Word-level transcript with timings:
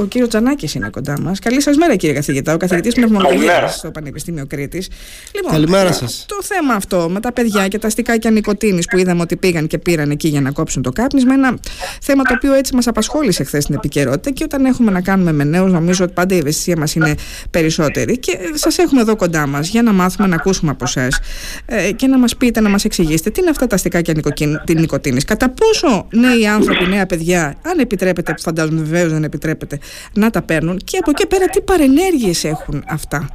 ο 0.00 0.06
κύριο 0.06 0.26
Τζανάκης 0.26 0.74
είναι 0.74 0.88
κοντά 0.88 1.20
μας. 1.20 1.38
Καλή 1.38 1.62
σας 1.62 1.76
μέρα, 1.76 1.96
κύριε 1.96 2.14
καθηγητά. 2.14 2.54
Ο 2.54 2.56
καθηγητής 2.56 2.94
πνευμονολογία 2.94 3.68
στο 3.68 3.90
Πανεπιστήμιο 3.90 4.46
Κρήτης. 4.46 4.88
Λοιπόν, 5.34 5.52
Καλημέρα 5.52 5.92
σας. 5.92 6.24
Το 6.28 6.38
θέμα 6.42 6.74
αυτό 6.74 7.08
με 7.10 7.20
τα 7.20 7.32
παιδιά 7.32 7.68
και 7.68 7.78
τα 7.78 7.86
αστικάκια 7.86 8.30
νοικοτήνη 8.30 8.82
που 8.90 8.98
είδαμε 8.98 9.20
ότι 9.22 9.36
πήγαν 9.36 9.66
και 9.66 9.78
πήραν 9.78 10.10
εκεί 10.10 10.28
για 10.28 10.40
να 10.40 10.50
κόψουν 10.50 10.82
το 10.82 10.90
κάπνισμα, 10.90 11.34
ένα 11.34 11.58
θέμα 12.00 12.22
το 12.22 12.34
οποίο 12.34 12.54
έτσι 12.54 12.74
μας 12.74 12.86
απασχόλησε 12.86 13.44
χθες 13.44 13.62
στην 13.62 13.74
επικαιρότητα 13.74 14.30
και 14.30 14.44
όταν 14.44 14.64
έχουμε 14.64 14.90
να 14.90 15.00
κάνουμε 15.00 15.32
με 15.32 15.44
νέους, 15.44 15.72
νομίζω 15.72 16.04
ότι 16.04 16.12
πάντα 16.12 16.34
η 16.34 16.38
ευαισθησία 16.38 16.76
μας 16.76 16.94
είναι 16.94 17.14
περισσότερη. 17.50 18.18
Και 18.18 18.38
σας 18.54 18.78
έχουμε 18.78 19.00
εδώ 19.00 19.16
κοντά 19.16 19.46
μας 19.46 19.68
για 19.68 19.82
να 19.82 19.92
μάθουμε 19.92 20.28
να 20.28 20.34
ακούσουμε 20.34 20.70
από 20.70 20.84
εσάς 20.84 21.20
ε, 21.66 21.92
και 21.92 22.06
να 22.06 22.18
μας 22.18 22.36
πείτε, 22.36 22.60
να 22.60 22.68
μας 22.68 22.84
εξηγήσετε 22.84 23.30
τι 23.30 23.40
είναι 23.40 23.50
αυτά 23.50 23.66
τα 23.66 23.74
αστικάκια 23.74 24.14
νοικοτήνη. 24.76 25.20
Κατά 25.20 25.50
πόσο 25.50 26.06
νέοι 26.10 26.46
άνθρωποι, 26.46 26.86
νέα 26.86 27.06
παιδιά, 27.06 27.56
αν 27.62 27.78
επιτρέπεται, 27.78 28.32
που 28.32 28.40
φαντάζομαι 28.40 28.82
βεβαίως 28.82 29.12
δεν 29.12 29.24
επιτρέπεται, 29.24 29.78
να 30.12 30.30
τα 30.30 30.42
παίρνουν 30.42 30.76
και 30.78 30.98
από 30.98 31.10
εκεί 31.10 31.26
πέρα 31.26 31.46
τι 31.46 31.60
παρενέργειες 31.60 32.44
έχουν 32.44 32.84
αυτά. 32.88 33.28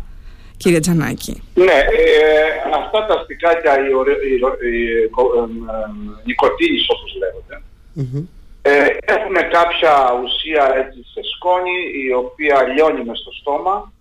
Κύριε 0.58 0.80
Τζανάκη; 0.80 1.42
Ναι, 1.54 1.64
ε, 1.64 2.46
αυτά 2.76 3.06
τα 3.06 3.14
αστικάκια, 3.14 3.80
οι, 3.80 3.90
οι, 4.28 4.34
οι, 4.70 6.36
οι 6.66 6.86
όπως 6.88 7.18
λέγονται, 7.22 7.56
ε, 8.62 8.86
έχουν 9.16 9.36
κάποια 9.58 9.94
ουσία 10.24 10.64
έτσι 10.82 11.00
σε 11.14 11.22
σκόνη, 11.34 11.78
η 12.06 12.14
οποία 12.14 12.56
λιώνει 12.74 13.04
μες 13.06 13.20
στο 13.20 13.32
στόμα. 13.32 13.94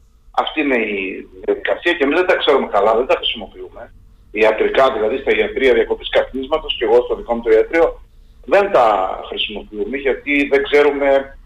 Αυτή 0.42 0.60
είναι 0.60 0.80
η 0.96 1.28
διαδικασία 1.44 1.92
και 1.92 2.04
εμείς 2.04 2.18
δεν 2.18 2.26
τα 2.26 2.36
ξέρουμε 2.36 2.66
καλά, 2.66 2.96
δεν 2.96 3.06
τα 3.06 3.16
χρησιμοποιούμε. 3.20 3.82
Ιατρικά, 4.30 4.92
δηλαδή 4.92 5.16
στα 5.18 5.32
ιατρία 5.36 5.72
διακοπής 5.74 6.08
καπνίσματος 6.08 6.76
και 6.78 6.84
εγώ 6.84 6.98
στο 7.04 7.14
δικό 7.14 7.34
μου 7.34 7.42
το 7.42 7.50
ιατρίο, 7.50 8.00
δεν 8.44 8.72
τα 8.72 8.86
χρησιμοποιούμε 9.28 9.96
γιατί 9.96 10.48
δεν 10.52 10.62
ξέρουμε, 10.62 11.38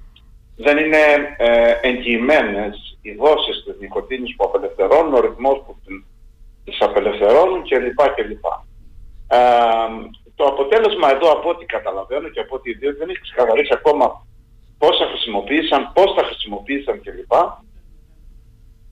δεν 0.61 0.79
είναι 0.79 1.03
ε, 1.37 1.73
εγγυημένες 1.81 2.99
οι 3.03 3.13
δόσεις 3.15 3.65
της 3.65 3.75
νοικοτήνης 3.81 4.37
που 4.37 4.45
απελευθερώνουν, 4.45 5.15
ο 5.15 5.21
ρυθμός 5.21 5.63
που 5.67 5.77
τις 6.65 6.81
απελευθερώνουν 6.81 7.63
κλπ. 7.63 8.01
κλπ. 8.17 8.45
Ε, 9.29 9.39
το 10.35 10.45
αποτέλεσμα 10.45 11.11
εδώ 11.11 11.33
από 11.33 11.49
ό,τι 11.49 11.65
καταλαβαίνω 11.65 12.29
και 12.29 12.41
από 12.41 12.55
ό,τι 12.55 12.71
ιδίω 12.71 12.95
δεν 12.99 13.09
έχει 13.09 13.21
ξεκαθαρίσει 13.21 13.73
ακόμα 13.75 14.27
πόσα 14.79 15.07
χρησιμοποίησαν, 15.07 15.93
πώς 15.93 16.15
τα 16.15 16.23
χρησιμοποίησαν 16.23 17.01
κλπ. 17.03 17.33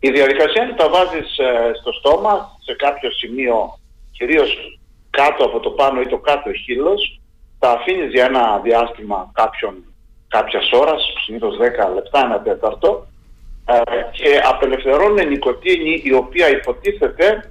Η 0.00 0.10
διαδικασία 0.10 0.62
είναι 0.62 0.72
τα 0.76 0.88
βάζεις 0.88 1.38
ε, 1.38 1.72
στο 1.80 1.92
στόμα 1.92 2.58
σε 2.64 2.74
κάποιο 2.74 3.10
σημείο, 3.10 3.78
κυρίως 4.10 4.78
κάτω 5.10 5.44
από 5.44 5.60
το 5.60 5.70
πάνω 5.70 6.00
ή 6.00 6.06
το 6.06 6.18
κάτω 6.18 6.52
χείλος, 6.52 7.20
τα 7.58 7.70
αφήνεις 7.70 8.10
για 8.10 8.24
ένα 8.24 8.58
διάστημα 8.58 9.30
κάποιον, 9.34 9.74
κάποιας 10.36 10.70
ώρας, 10.72 11.02
συνήθως 11.24 11.56
10 11.56 11.94
λεπτά, 11.94 12.20
ένα 12.24 12.40
τέταρτο, 12.40 13.06
ε, 13.66 13.80
και 14.10 14.40
απελευθερώνει 14.44 15.26
νοικοτήνη 15.26 16.02
η 16.04 16.12
οποία 16.12 16.48
υποτίθεται 16.48 17.50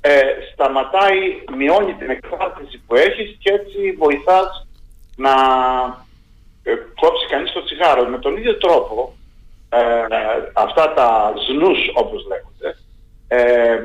ε, 0.00 0.20
σταματάει, 0.52 1.20
μειώνει 1.56 1.94
την 1.94 2.10
εκφράτηση 2.10 2.76
που 2.86 2.94
έχεις 2.94 3.36
και 3.42 3.50
έτσι 3.52 3.96
βοηθάς 3.98 4.66
να 5.16 5.34
ε, 6.62 6.72
κόψει 7.00 7.26
κανείς 7.30 7.52
το 7.52 7.64
τσιγάρο. 7.64 8.08
Με 8.08 8.18
τον 8.18 8.36
ίδιο 8.36 8.56
τρόπο, 8.56 9.14
ε, 9.68 9.80
αυτά 10.52 10.92
τα 10.92 11.32
σνούς 11.46 11.78
όπως 11.94 12.26
λέγονται, 12.30 12.70
ε, 13.28 13.82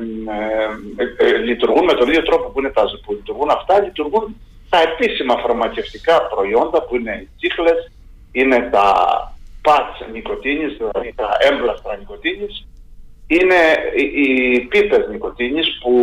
ε, 1.24 1.36
λειτουργούν 1.36 1.84
με 1.84 1.92
τον 1.92 2.08
ίδιο 2.08 2.22
τρόπο 2.22 2.48
που 2.48 2.58
είναι 2.58 2.70
τα 2.70 2.84
που 3.04 3.12
λειτουργούν 3.12 3.50
αυτά, 3.50 3.80
λειτουργούν 3.80 4.36
τα 4.68 4.78
επίσημα 4.80 5.36
φαρμακευτικά 5.36 6.22
προϊόντα 6.22 6.82
που 6.82 6.96
είναι 6.96 7.14
οι 7.22 7.28
τσίχλες, 7.36 7.90
είναι 8.32 8.68
τα 8.72 8.94
πατς 9.62 10.06
νοικοτήνης, 10.12 10.76
δηλαδή 10.76 11.12
τα 11.16 11.36
έμπλαστρα 11.38 11.96
νοικοτήνης, 11.96 12.66
είναι 13.26 13.60
οι 13.96 14.60
πίπες 14.60 15.08
νοικοτήνης 15.08 15.78
που 15.82 15.94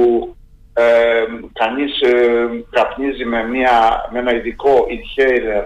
ε, 0.73 1.23
κανείς 1.53 2.01
ε, 2.01 2.47
καπνίζει 2.69 3.25
με, 3.25 3.47
μια, 3.47 4.09
με 4.11 4.19
ένα 4.19 4.35
ειδικό 4.35 4.85
inhaler 4.89 5.65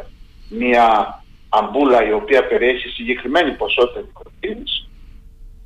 μια 0.50 1.20
αμπούλα 1.50 2.08
η 2.08 2.12
οποία 2.12 2.48
περιέχει 2.48 2.88
συγκεκριμένη 2.88 3.52
ποσότητα 3.52 4.02
νοικοτήνης 4.02 4.90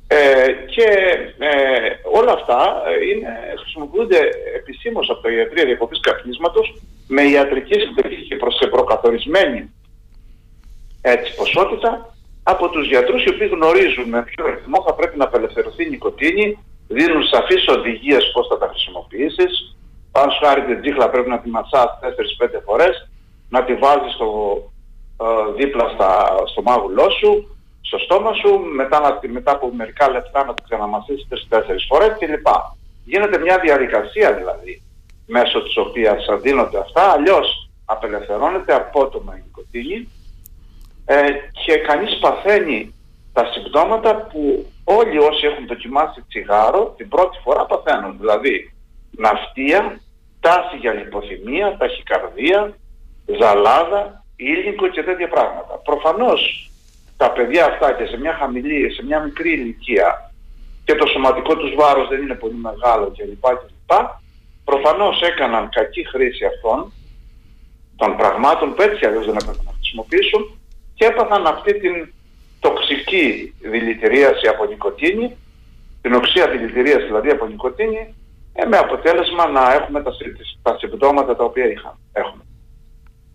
ε, 0.06 0.52
και 0.74 0.88
ε, 1.38 1.88
όλα 2.12 2.32
αυτά 2.32 2.82
είναι, 3.12 3.28
χρησιμοποιούνται 3.60 4.18
επισήμως 4.56 5.10
από 5.10 5.22
τα 5.22 5.30
ιατρία 5.32 5.64
διακοπής 5.64 6.00
καπνίσματος 6.00 6.74
με 7.08 7.22
ιατρική 7.22 7.80
συνταγή 7.80 8.26
και 8.28 8.36
σε 8.60 8.66
προκαθορισμένη 8.66 9.72
έτσι, 11.12 11.34
ποσότητα 11.34 11.90
από 12.42 12.68
τους 12.68 12.86
γιατρούς 12.86 13.24
οι 13.24 13.30
οποίοι 13.34 13.48
γνωρίζουν 13.52 14.08
με 14.08 14.22
ποιο 14.22 14.46
ρυθμό 14.46 14.82
θα 14.86 14.94
πρέπει 14.94 15.16
να 15.18 15.24
απελευθερωθεί 15.24 15.82
η 15.84 15.88
νοικοτήνη, 15.88 16.58
δίνουν 16.88 17.22
σαφείς 17.22 17.68
οδηγίες 17.68 18.30
πώς 18.32 18.46
θα 18.46 18.58
τα 18.58 18.66
χρησιμοποιήσεις. 18.68 19.76
Πάνω 20.12 20.30
σου 20.30 20.44
χάρη 20.44 20.62
την 20.64 20.80
τσίχλα 20.80 21.10
πρέπει 21.10 21.28
να 21.28 21.40
τη 21.40 21.48
ματσάς 21.50 21.88
4-5 22.00 22.60
φορές, 22.64 23.10
να 23.48 23.64
τη 23.64 23.74
βάζεις 23.74 24.12
στο, 24.14 24.28
ε, 25.24 25.52
δίπλα 25.56 25.88
στα, 25.94 26.10
στο 26.50 26.62
μάγουλό 26.62 27.10
σου, 27.18 27.56
στο 27.80 27.98
στόμα 27.98 28.32
σου, 28.32 28.50
μετά, 28.80 29.20
μετά 29.28 29.52
από 29.52 29.72
μερικά 29.74 30.10
λεπτά 30.10 30.44
να 30.44 30.54
το 30.54 30.62
ξαναμασίσεις 30.62 31.26
3-4 31.28 31.86
φορές 31.88 32.16
κλπ. 32.18 32.48
Γίνεται 33.04 33.38
μια 33.38 33.58
διαδικασία 33.58 34.32
δηλαδή 34.32 34.82
μέσω 35.26 35.62
της 35.62 35.76
οποίας 35.76 36.26
δίνονται 36.42 36.78
αυτά, 36.78 37.02
αλλιώς 37.02 37.68
απελευθερώνεται 37.84 38.74
απότομα 38.74 39.36
η 39.36 39.40
νοικοτήνη 39.44 40.08
ε, 41.04 41.24
και 41.64 41.76
κανείς 41.76 42.18
παθαίνει 42.18 42.94
τα 43.32 43.50
συμπτώματα 43.52 44.14
που 44.16 44.72
όλοι 44.84 45.18
όσοι 45.18 45.46
έχουν 45.46 45.66
δοκιμάσει 45.66 46.24
τσιγάρο 46.28 46.94
την 46.96 47.08
πρώτη 47.08 47.38
φορά 47.42 47.66
παθαίνουν. 47.66 48.16
Δηλαδή 48.18 48.72
ναυτία, 49.10 50.00
τάση 50.40 50.76
για 50.80 50.92
λιποθυμία, 50.92 51.76
ταχυκαρδία, 51.76 52.76
ζαλάδα, 53.40 54.24
ήλικο 54.36 54.88
και 54.88 55.02
τέτοια 55.02 55.28
πράγματα. 55.28 55.74
Προφανώς 55.84 56.70
τα 57.16 57.30
παιδιά 57.30 57.64
αυτά 57.66 57.92
και 57.92 58.04
σε 58.04 58.16
μια 58.16 58.32
χαμηλή, 58.32 58.92
σε 58.92 59.04
μια 59.04 59.20
μικρή 59.20 59.52
ηλικία 59.52 60.32
και 60.84 60.94
το 60.94 61.06
σωματικό 61.06 61.56
τους 61.56 61.74
βάρος 61.74 62.08
δεν 62.08 62.22
είναι 62.22 62.34
πολύ 62.34 62.54
μεγάλο 62.54 63.12
κλπ. 63.16 63.44
κλπ. 63.60 63.92
Προφανώς 64.64 65.20
έκαναν 65.20 65.68
κακή 65.68 66.08
χρήση 66.08 66.44
αυτών 66.44 66.92
των 67.96 68.16
πραγμάτων 68.16 68.74
που 68.74 68.82
έτσι 68.82 69.06
αλλιώς 69.06 69.26
δεν 69.26 69.36
έπρεπε 69.36 69.62
να 69.64 69.72
χρησιμοποιήσουν 69.72 70.58
και 70.94 71.04
έπαθαν 71.04 71.46
αυτή 71.46 71.72
την 71.78 72.12
τοξική 72.60 73.54
δηλητηρίαση 73.60 74.46
από 74.52 74.64
νοικοτήνη, 74.64 75.36
την 76.02 76.12
οξία 76.14 76.48
δηλητηρίαση 76.48 77.06
δηλαδή 77.06 77.30
από 77.30 77.46
νοικοτήνη, 77.46 78.14
ε, 78.52 78.64
με 78.66 78.76
αποτέλεσμα 78.76 79.46
να 79.46 79.72
έχουμε 79.72 80.02
τα, 80.02 80.10
τα 80.62 80.76
συμπτώματα 80.78 81.36
τα 81.36 81.44
οποία 81.44 81.70
είχαν, 81.70 81.98
έχουμε. 82.12 82.42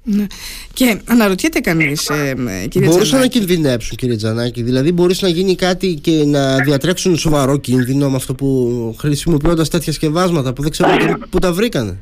Ναι. 0.03 0.25
Και 0.73 1.01
αναρωτιέται 1.05 1.59
κανείς, 1.59 2.09
ε, 2.09 2.35
κύριε 2.69 2.87
Μπορούσαν 2.87 3.19
να 3.19 3.27
κινδυνεύσουν, 3.27 3.97
κύριε 3.97 4.15
Τζανάκη. 4.15 4.61
Δηλαδή, 4.61 4.91
μπορείς 4.91 5.21
να 5.21 5.27
γίνει 5.27 5.55
κάτι 5.55 5.93
και 5.93 6.23
να 6.25 6.55
διατρέξουν 6.55 7.17
σοβαρό 7.17 7.57
κίνδυνο 7.57 8.09
με 8.09 8.15
αυτό 8.15 8.35
που 8.35 8.95
χρησιμοποιώντας 8.99 9.69
τέτοια 9.69 9.93
σκευάσματα 9.93 10.53
που 10.53 10.61
δεν 10.61 10.71
ξέρω 10.71 11.17
πού 11.29 11.39
τα 11.39 11.53
βρήκανε. 11.53 11.99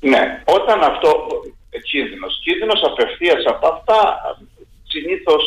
Ναι, 0.00 0.42
όταν 0.44 0.82
αυτό 0.82 1.26
κίνδυνος. 2.50 2.80
Κίνδυνος 2.80 2.82
απευθείας 2.82 3.44
από 3.44 3.66
αυτά 3.66 4.00
συνήθως 4.82 5.42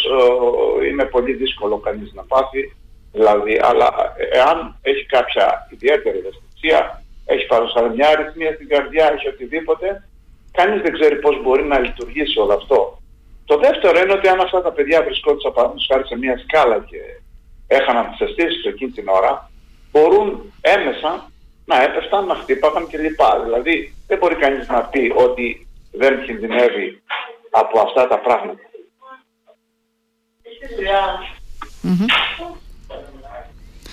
ε, 0.81 0.87
είναι 0.87 1.05
πολύ 1.05 1.33
δύσκολο 1.33 1.77
κανείς 1.77 2.13
να 2.13 2.23
πάθει. 2.23 2.75
Δηλαδή, 3.11 3.59
αλλά 3.61 3.89
εάν 4.31 4.77
έχει 4.81 5.05
κάποια 5.05 5.67
ιδιαίτερη 5.71 6.17
ευαισθησία, 6.17 7.03
έχει 7.25 7.45
παρουσιάσει 7.45 7.95
μια 7.95 8.07
αριθμία 8.07 8.51
στην 8.53 8.67
καρδιά, 8.67 9.13
έχει 9.15 9.27
οτιδήποτε, 9.27 10.07
κανείς 10.51 10.81
δεν 10.81 10.93
ξέρει 10.93 11.15
πώς 11.15 11.41
μπορεί 11.41 11.63
να 11.63 11.79
λειτουργήσει 11.79 12.39
όλο 12.39 12.53
αυτό. 12.53 12.97
Το 13.45 13.57
δεύτερο 13.57 13.99
είναι 13.99 14.13
ότι 14.13 14.27
αν 14.27 14.39
αυτά 14.39 14.61
τα 14.61 14.71
παιδιά 14.71 15.03
βρισκόντουσαν 15.03 15.53
παραδείγματος 15.53 15.87
χάρη 15.91 16.07
σε 16.07 16.17
μια 16.17 16.37
σκάλα 16.37 16.77
και 16.89 16.99
έχαναν 17.67 18.09
τις 18.09 18.19
αισθήσεις 18.19 18.65
εκείνη 18.65 18.91
την 18.91 19.07
ώρα, 19.07 19.51
μπορούν 19.91 20.53
έμεσα 20.61 21.31
να 21.65 21.83
έπεφταν, 21.83 22.25
να 22.25 22.35
χτύπαγαν 22.35 22.87
κλπ. 22.87 23.21
Δηλαδή 23.43 23.95
δεν 24.07 24.17
μπορεί 24.17 24.35
κανείς 24.35 24.67
να 24.67 24.81
πει 24.81 25.13
ότι 25.15 25.62
δεν 25.93 26.23
κινδυνεύει 26.23 27.01
από 27.51 27.79
αυτά 27.79 28.07
τα 28.07 28.19
πράγματα. 28.19 28.61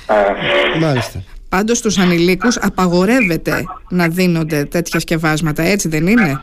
Ε, 0.06 0.78
Μάλιστα. 0.78 1.24
Πάντως 1.48 1.78
στους 1.78 1.98
ανηλίκους 1.98 2.56
απαγορεύεται 2.56 3.64
να 3.90 4.08
δίνονται 4.08 4.64
τέτοια 4.64 5.00
σκευάσματα, 5.00 5.62
έτσι 5.62 5.88
δεν 5.88 6.06
είναι; 6.06 6.42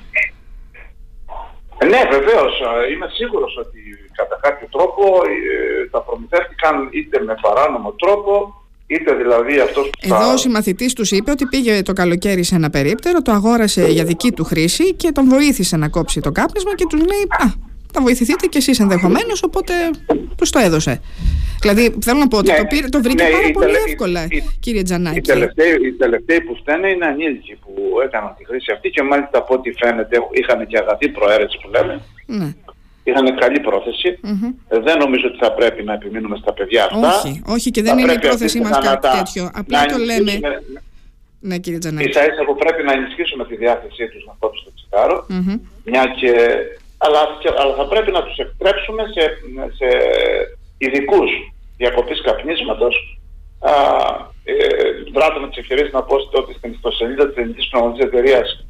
Ναι, 1.86 2.02
βεβαίως. 2.12 2.62
Είμαι 2.92 3.08
σίγουρος 3.14 3.58
ότι 3.58 3.80
κατά 4.16 4.40
κάποιο 4.42 4.68
τρόπο 4.72 5.04
ε, 5.04 5.88
τα 5.90 6.02
προμηθεύτηκαν 6.02 6.90
είτε 6.92 7.20
με 7.22 7.36
παράνομο 7.42 7.92
τρόπο 7.92 8.57
Είτε 8.88 9.14
δηλαδή 9.16 9.60
αυτός 9.60 9.90
που 9.90 10.14
Εδώ 10.14 10.34
ο 10.34 10.38
συμμαθητής 10.38 10.94
τους 10.94 11.12
είπε 11.12 11.32
ότι 11.32 11.46
πήγε 11.46 11.82
το 11.82 11.94
καλοκαίρι 11.94 12.44
σε 12.44 12.56
ένα 12.56 12.70
περίπτερο, 12.70 13.22
το 13.22 13.32
αγόρασε 13.32 13.88
για 13.88 14.04
δική 14.04 14.32
του 14.32 14.44
χρήση 14.44 14.94
και 14.94 15.12
τον 15.12 15.30
βοήθησε 15.30 15.78
να 15.78 15.90
κόψει 15.90 16.20
το 16.22 16.32
κάπνισμα 16.32 16.76
και 16.76 16.86
τους 16.90 17.00
λέει 17.00 17.22
«Α, 17.30 17.46
να 17.94 18.02
βοηθηθείτε 18.02 18.46
κι 18.48 18.58
εσείς 18.58 18.80
ενδεχομένως, 18.80 19.44
οπότε 19.44 19.74
τους 20.38 20.50
το 20.50 20.60
έδωσε. 20.60 21.02
Δηλαδή 21.62 21.96
θέλω 22.02 22.20
να 22.20 22.28
πω 22.28 22.38
ότι 22.38 22.52
Ναι, 22.52 22.58
το, 22.58 22.66
πήρε, 22.66 22.88
το 22.88 23.02
βρήκε 23.02 23.24
ναι, 23.24 23.30
πάρα 23.30 23.48
η 23.48 23.52
πολύ 23.52 23.66
τελε- 23.66 23.88
εύκολα, 23.88 24.24
η- 24.30 24.44
κύριε 24.60 24.80
Οι 24.80 24.84
Τζανάκη. 24.84 25.22
τελευταίοι, 25.22 25.72
οι 25.88 25.92
τελευταίοι 25.92 26.42
που 26.42 26.56
φταίνε 26.62 26.88
είναι 26.90 27.06
ανήλικοι 27.06 27.56
που 27.64 27.72
έκαναν 28.06 28.34
τη 28.38 28.46
χρήση 28.46 28.72
αυτή 28.72 28.90
και 28.90 29.02
μάλιστα 29.04 29.38
από 29.38 29.54
ό,τι 29.54 29.70
φαίνεται 29.82 30.18
είχαν 30.32 30.68
και 30.68 30.78
αγαθή 30.78 31.10
προαίρεση 31.10 31.58
που 31.62 31.70
λέμε. 31.76 32.02
Ναι. 32.26 32.50
Είχαν 33.10 33.36
καλή 33.44 33.60
πρόθεση. 33.60 34.10
Μμμ. 34.22 34.44
Ε, 34.68 34.80
Δεν 34.80 34.98
νομίζω 34.98 35.28
ότι 35.28 35.38
θα 35.38 35.52
πρέπει 35.54 35.84
να 35.84 35.94
επιμείνουμε 35.94 36.38
στα 36.42 36.54
παιδιά 36.54 36.84
αυτά. 36.84 37.08
Όχι, 37.20 37.42
όχι 37.56 37.72
και 37.72 37.82
Θα 37.82 37.86
δεν 37.88 37.98
είναι 37.98 38.12
η 38.12 38.16
πρέπει 38.16 38.28
πρόθεσή 38.28 38.60
μας 38.60 38.72
αντίθετα 38.72 38.90
να 38.94 38.98
κάτι 39.00 39.08
τα- 39.08 39.24
τέτοιο. 39.24 39.44
Απλά 39.62 39.80
να 39.80 39.86
το 39.94 39.98
λέμε. 39.98 40.14
ενισχύσουμε- 40.14 40.62
Ναι, 41.40 41.58
κύριε 41.58 41.80
Τζανάκη. 41.80 42.10
Ίσα 42.10 42.22
ίσα 42.32 42.44
που 42.48 42.56
πρέπει 42.56 42.84
να 42.84 42.92
ενισχύσουμε 42.94 43.46
τη 43.46 43.56
διάθεσή 43.56 44.08
τους 44.12 44.24
να 44.26 44.34
κόψουν 44.40 44.64
το 44.66 44.72
τσιγάρο. 44.78 45.26
Μμμ. 45.30 45.56
Μια 45.90 46.04
και... 46.20 46.32
Αλλά, 47.06 47.22
και- 47.42 47.54
αλλά 47.62 47.74
θα 47.76 47.86
πρέπει 47.88 48.12
να 48.12 48.24
τους 48.24 48.38
επιτρέψουμε 48.38 49.04
σε, 49.14 49.24
σε 49.78 49.88
ειδικούς 50.78 51.30
διακοπής 51.78 52.22
καπνίσματος. 52.22 52.96
Α, 53.60 53.72
ε, 54.44 54.54
δράτω 55.14 55.40
με 55.40 55.48
τις 55.50 55.58
ευκαιρίες 55.58 55.92
να 55.92 56.02
πω 56.04 56.16
ότι 56.32 56.54
στην 56.58 56.72
ιστοσελίδα 56.72 57.28
της 57.28 57.38
Ελληνικής 57.38 57.68
Πνευματικής 57.70 58.06
Εταιρείας 58.08 58.66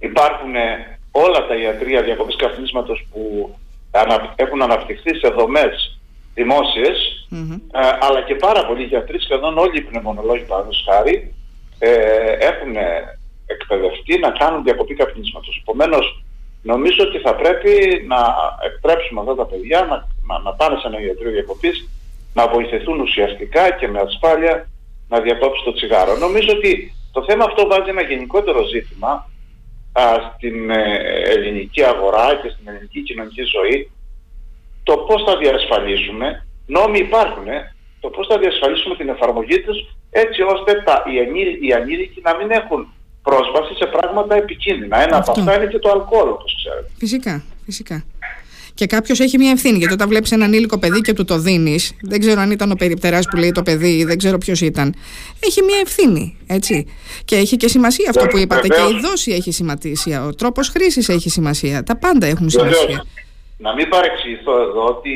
υπάρχουν 0.00 0.54
ε, 0.54 0.98
όλα 1.12 1.46
τα 1.46 1.54
ιατρεία 1.56 2.02
διακοπής 2.02 2.36
καπνίσματος 2.36 3.06
που 3.12 3.54
ανα, 3.90 4.32
έχουν 4.36 4.62
αναπτυχθεί 4.62 5.14
σε 5.14 5.28
δομές 5.28 6.00
δημόσιες 6.34 7.26
Μμμ. 7.28 7.52
ε, 7.52 7.98
αλλά 8.00 8.22
και 8.22 8.34
πάρα 8.34 8.66
πολλοί 8.66 8.84
γιατροί, 8.84 9.20
σχεδόν 9.20 9.58
όλοι 9.58 9.76
οι 9.78 9.80
πνευμονολόγοι 9.80 10.44
παραδείγματος 10.44 10.84
χάρη, 10.88 11.34
ε, 11.78 11.92
έχουν 12.32 12.74
εκπαιδευτεί 13.46 14.18
να 14.18 14.30
κάνουν 14.30 14.62
διακοπή 14.62 14.94
καπνίσματος. 14.94 15.58
Επομένως, 15.60 16.24
νομίζω 16.62 17.04
ότι 17.08 17.18
θα 17.18 17.34
πρέπει 17.34 18.04
να 18.06 18.20
επιτρέψουμε 18.66 19.20
αυτά 19.20 19.34
τα 19.34 19.46
παιδιά 19.46 19.80
να, 19.80 19.96
να, 20.28 20.38
να 20.38 20.52
πάνε 20.52 20.76
σε 20.76 20.86
ένα 20.86 21.00
ιατρείο 21.00 21.30
διακοπής, 21.30 21.88
να 22.34 22.48
βοηθηθούν 22.48 23.00
ουσιαστικά 23.00 23.70
και 23.70 23.88
με 23.88 24.00
ασφάλεια 24.00 24.68
να 25.08 25.20
διακόψει 25.20 25.64
το 25.64 25.72
τσιγάρο. 25.72 26.16
Νομίζω 26.16 26.52
ότι 26.56 26.94
το 27.12 27.24
θέμα 27.24 27.44
αυτό 27.44 27.66
βάζει 27.66 27.90
ένα 27.90 28.02
γενικότερο 28.02 28.62
ζήτημα 28.62 29.08
α, 29.08 29.24
στην 30.36 30.70
ε, 30.70 30.82
ελληνική 31.24 31.82
αγορά 31.84 32.40
και 32.42 32.48
στην 32.48 32.68
ελληνική 32.68 33.02
κοινωνική 33.02 33.42
ζωή 33.42 33.90
το 34.82 34.96
πώς 34.96 35.22
θα 35.26 35.36
διασφαλίσουμε, 35.36 36.46
νόμοι 36.66 36.98
υπάρχουν, 36.98 37.46
ε, 37.48 37.74
το 38.00 38.08
πώς 38.08 38.26
θα 38.26 38.38
διασφαλίσουμε 38.38 38.96
την 38.96 39.08
εφαρμογή 39.08 39.60
τους 39.60 39.78
έτσι 40.10 40.42
ώστε 40.42 40.82
τα, 40.82 41.04
οι, 41.06 41.18
ενήλ, 41.18 41.66
οι 41.66 41.72
ανήλικοι 41.72 42.20
να 42.24 42.36
μην 42.36 42.50
έχουν 42.50 42.92
πρόσβαση 43.22 43.74
σε 43.74 43.86
πράγματα 43.86 44.34
επικίνδυνα. 44.34 45.02
Ένα 45.02 45.16
Αυτό. 45.16 45.30
από 45.30 45.40
αυτά 45.40 45.56
είναι 45.56 45.70
και 45.70 45.78
το 45.78 45.90
αλκοόλ, 45.90 46.28
όπως 46.28 46.54
ξέρετε. 46.56 46.90
Φυσικά, 46.98 47.42
φυσικά. 47.64 48.04
Και 48.74 48.86
κάποιος 48.86 49.20
έχει 49.20 49.38
μια 49.38 49.50
ευθύνη. 49.50 49.78
Γιατί 49.78 49.94
όταν 49.94 50.08
βλέπεις 50.08 50.32
ένα 50.32 50.44
ανήλικο 50.44 50.78
παιδί 50.78 51.00
και 51.00 51.12
του 51.12 51.24
το 51.24 51.38
δίνεις, 51.38 51.92
δεν 52.02 52.20
ξέρω 52.20 52.40
αν 52.40 52.50
ήταν 52.50 52.70
ο 52.70 52.74
περιπτεράς 52.74 53.26
που 53.30 53.36
λέει 53.36 53.52
το 53.52 53.62
παιδί 53.62 53.96
ή 53.96 54.04
δεν 54.04 54.18
ξέρω 54.18 54.38
ποιος 54.38 54.60
ήταν. 54.60 54.94
Έχει 55.40 55.62
μια 55.62 55.78
ευθύνη, 55.82 56.36
έτσι. 56.46 56.86
Και 57.24 57.36
έχει 57.36 57.56
και 57.56 57.68
σημασία 57.68 58.06
αυτό 58.10 58.26
που 58.26 58.38
είπατε. 58.38 58.68
Και 58.68 58.74
Βεβαίως. 58.74 58.92
η 58.92 59.00
δόση 59.00 59.32
έχει 59.32 59.50
σημασία. 59.52 60.24
Ο 60.24 60.34
τρόπος 60.34 60.68
χρήσης 60.68 61.08
έχει 61.08 61.30
σημασία. 61.30 61.82
Τα 61.82 61.96
πάντα 61.96 62.26
έχουν 62.26 62.48
Βεβαίως, 62.48 62.76
σημασία. 62.76 63.04
να 63.58 63.74
μην 63.74 63.88
παρεξηγηθώ 63.88 64.62
εδώ 64.62 64.84
ότι 64.84 65.12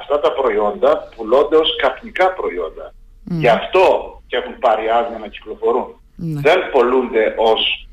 αυτά 0.00 0.20
τα 0.20 0.32
προϊόντα 0.32 1.08
πουλώνται 1.16 1.56
ως 1.56 1.76
καπνικά 1.82 2.32
προϊόντα. 2.32 2.94
Γι' 3.24 3.48
αυτό 3.48 3.84
και 4.26 4.36
έχουν 4.36 4.58
πάρει 4.58 4.84
άδεια 4.98 5.18
να 5.18 5.28
κυκλοφορούν. 5.28 5.86
Ναι. 6.16 6.40
Δεν 6.40 6.58
πολλούνται 6.72 7.34
ως 7.50 7.88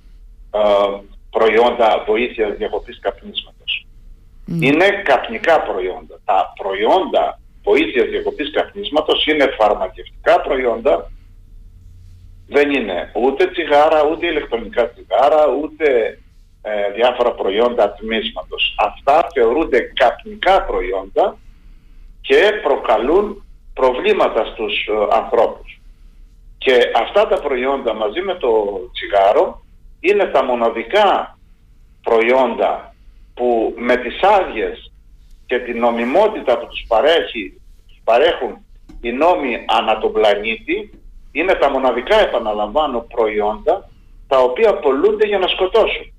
ε, 0.51 0.59
προϊόντα 1.35 2.03
βοήθειας 2.07 2.51
διακοπής 2.57 2.99
καπνίσματος. 3.05 3.62
Είναι 4.61 5.01
καπνικά 5.03 5.61
προϊόντα. 5.61 6.19
Τα 6.25 6.53
προϊόντα 6.61 7.39
βοήθειας 7.63 8.07
διακοπής 8.09 8.51
καπνίσματος 8.51 9.25
είναι 9.25 9.55
φαρμακευτικά 9.59 10.41
προϊόντα. 10.41 11.11
Δεν 12.47 12.71
είναι 12.71 13.11
ούτε 13.15 13.47
τσιγάρα, 13.47 14.05
ούτε 14.11 14.27
ηλεκτρονικά 14.27 14.89
τσιγάρα, 14.89 15.47
ούτε 15.61 16.17
ε, 16.61 16.91
διάφορα 16.95 17.31
προϊόντα 17.31 17.83
ατμίσματος. 17.83 18.75
Αυτά 18.77 19.27
θεωρούνται 19.33 19.79
καπνικά 19.79 20.63
προϊόντα 20.63 21.37
και 22.21 22.59
προκαλούν 22.63 23.45
προβλήματα 23.73 24.45
στους 24.45 24.87
ε, 24.87 25.15
ανθρώπους. 25.15 25.81
Και 26.57 26.91
αυτά 26.95 27.27
τα 27.27 27.39
προϊόντα 27.41 27.93
μαζί 27.93 28.21
με 28.21 28.35
το 28.35 28.79
τσιγάρο 28.93 29.65
είναι 29.99 30.25
τα 30.25 30.43
μοναδικά 30.43 31.37
προϊόντα 32.03 32.92
που 33.33 33.73
με 33.77 33.95
τις 33.95 34.21
άδειες 34.21 34.91
και 35.45 35.59
την 35.59 35.79
νομιμότητα 35.79 36.57
που 36.57 36.67
τους, 36.67 36.85
παρέχει, 36.87 37.61
τους 37.87 38.01
παρέχουν 38.03 38.65
οι 39.01 39.11
νόμοι 39.11 39.65
ανά 39.67 39.97
τον 39.97 40.11
πλανήτη 40.11 40.99
είναι 41.31 41.53
τα 41.53 41.69
μοναδικά 41.69 42.19
επαναλαμβάνω 42.19 42.99
προϊόντα 42.99 43.89
τα 44.27 44.39
οποία 44.39 44.73
πολλούνται 44.73 45.27
για 45.27 45.37
να 45.39 45.47
σκοτώσουν. 45.47 46.13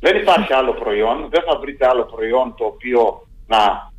Δεν 0.00 0.16
υπάρχει 0.16 0.52
άλλο 0.52 0.72
προϊόν, 0.72 1.26
δεν 1.30 1.42
θα 1.46 1.58
βρείτε 1.58 1.86
άλλο 1.88 2.04
προϊόν 2.04 2.54
το 2.56 2.64
οποίο 2.64 3.26
να 3.46 3.92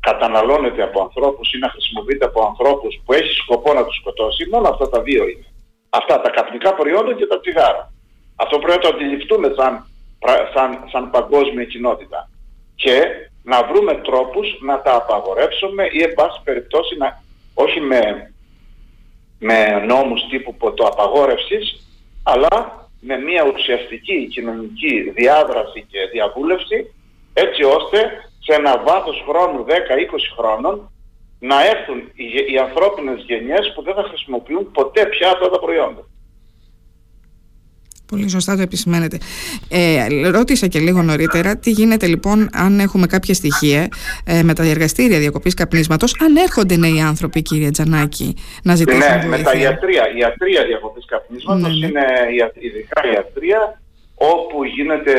καταναλώνεται 0.00 0.82
από 0.82 1.00
ανθρώπους 1.00 1.52
ή 1.52 1.58
να 1.58 1.68
χρησιμοποιείται 1.68 2.24
από 2.24 2.46
ανθρώπους 2.46 3.00
που 3.04 3.12
έχει 3.12 3.32
σκοπό 3.34 3.72
να 3.72 3.84
τους 3.84 3.96
σκοτώσει. 3.96 4.48
Μόνο 4.52 4.68
αυτά 4.68 4.88
τα 4.88 5.02
δύο 5.02 5.22
είναι. 5.28 5.46
Αυτά 5.90 6.20
τα 6.20 6.30
καπνικά 6.30 6.74
προϊόντα 6.74 7.14
και 7.14 7.26
τα 7.26 7.40
τσιγάρα. 7.40 7.92
Αυτό 8.36 8.58
πρέπει 8.58 8.72
να 8.78 8.82
το 8.82 8.88
αντιληφθούμε 8.96 9.52
σαν, 9.56 9.72
πρα- 9.76 9.86
σαν, 10.54 10.78
σαν 10.92 11.10
παγκόσμια 11.10 11.64
κοινότητα. 11.64 12.30
Και 12.74 13.02
να 13.42 13.64
βρούμε 13.64 13.94
τρόπους 13.94 14.58
να 14.60 14.80
τα 14.82 14.94
απαγορεύσουμε 14.94 15.88
ή 15.92 16.02
εν 16.02 16.14
πάση 16.14 16.40
περιπτώσει 16.44 16.96
να, 16.96 17.22
όχι 17.54 17.80
με, 17.80 18.32
με 19.38 19.84
νόμους 19.86 20.28
τύπου 20.30 20.54
ποτοαπαγόρευσης, 20.54 21.86
αλλά 22.22 22.84
με 23.00 23.16
μια 23.18 23.52
ουσιαστική 23.54 24.26
κοινωνική 24.26 25.10
διάδραση 25.10 25.86
και 25.90 25.98
διαβούλευση, 26.12 26.94
έτσι 27.34 27.62
ώστε 27.62 27.98
σε 28.38 28.54
ένα 28.54 28.82
βάθος 28.86 29.24
χρόνου 29.28 29.64
10-20 29.68 29.72
χρόνων 30.36 30.90
να 31.38 31.66
έρθουν 31.66 31.98
οι, 32.14 32.24
γε- 32.24 32.50
οι 32.50 32.58
ανθρώπινες 32.58 33.22
γενιές 33.26 33.72
που 33.74 33.82
δεν 33.82 33.94
θα 33.94 34.02
χρησιμοποιούν 34.02 34.70
ποτέ 34.70 35.06
πια 35.06 35.30
αυτά 35.30 35.50
τα 35.50 35.58
προϊόντα. 35.58 36.02
Πολύ 38.06 38.28
σωστά 38.28 38.56
το 38.56 38.62
επισημαίνετε. 38.62 39.18
Ε, 39.68 40.06
ρώτησα 40.30 40.66
και 40.66 40.78
λίγο 40.78 41.02
νωρίτερα 41.02 41.56
τι 41.56 41.70
γίνεται 41.70 42.06
λοιπόν 42.06 42.48
αν 42.52 42.80
έχουμε 42.80 43.06
κάποια 43.06 43.34
στοιχεία 43.34 43.88
ε, 44.24 44.42
με 44.42 44.54
τα 44.54 44.62
εργαστήρια 44.64 45.18
διακοπής 45.18 45.54
καπνίσματος 45.54 46.16
αν 46.20 46.36
έρχονται 46.36 46.76
νέοι 46.76 47.00
άνθρωποι 47.00 47.42
κύριε 47.42 47.70
Τζανάκη 47.70 48.36
να 48.62 48.74
ζητήσουν 48.74 48.98
Ναι, 49.20 49.26
με 49.28 49.36
τα 49.38 49.50
βοήθεια. 49.50 49.60
ιατρία. 49.70 50.04
Η 50.14 50.18
ιατρία 50.18 50.64
διακοπής 50.64 51.04
καπνίσματος 51.04 51.62
Ναι, 51.62 51.68
ναι. 51.78 51.86
είναι 51.86 52.04
ια- 52.38 52.52
ειδικά 52.66 53.00
ιατρία 53.14 53.80
όπου 54.14 54.64
γίνεται 54.64 55.12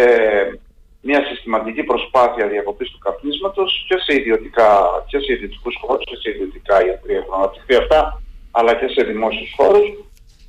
μια 1.01 1.21
συστηματική 1.29 1.83
προσπάθεια 1.83 2.47
διακοπής 2.47 2.89
του 2.91 2.97
καπνίσματος 3.07 3.85
και 3.87 3.95
σε, 4.05 4.11
ιδιωτικά, 4.19 4.69
και 5.09 5.17
σε 5.23 5.33
ιδιωτικούς 5.33 5.75
χώρους 5.81 6.03
και 6.09 6.15
σε 6.21 6.27
ιδιωτικά 6.33 6.75
ιατρία 6.87 7.17
έχουν 7.21 7.33
αναπτυχθεί 7.39 7.75
αυτά 7.83 8.21
αλλά 8.57 8.71
και 8.79 8.87
σε 8.95 9.01
δημόσιους 9.11 9.51
χώρους 9.57 9.87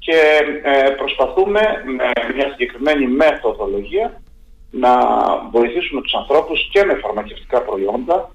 και 0.08 0.20
ε, 0.62 0.90
προσπαθούμε 0.90 1.60
με 1.96 2.34
μια 2.34 2.48
συγκεκριμένη 2.50 3.06
μεθοδολογία 3.06 4.22
να 4.70 4.92
βοηθήσουμε 5.50 6.00
τους 6.00 6.14
ανθρώπους 6.14 6.68
και 6.72 6.84
με 6.84 6.94
φαρμακευτικά 6.94 7.62
προϊόντα 7.62 8.30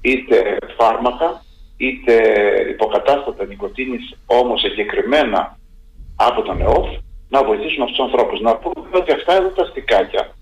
είτε 0.00 0.56
φάρμακα 0.78 1.44
είτε 1.76 2.14
υποκατάστατα 2.70 3.44
νοικοτήνης 3.44 4.18
όμως 4.26 4.64
εγκεκριμένα 4.64 5.58
από 6.16 6.42
τον 6.42 6.60
ΕΟΦ 6.60 6.88
να 7.28 7.44
βοηθήσουμε 7.44 7.84
αυτούς 7.84 7.98
τους 7.98 8.06
ανθρώπους. 8.06 8.40
Να 8.40 8.56
πούμε 8.56 8.86
ότι 8.92 9.12
αυτά 9.12 9.32
εδώ 9.32 9.48
τα 9.48 9.62
αστικάκια 9.62 10.34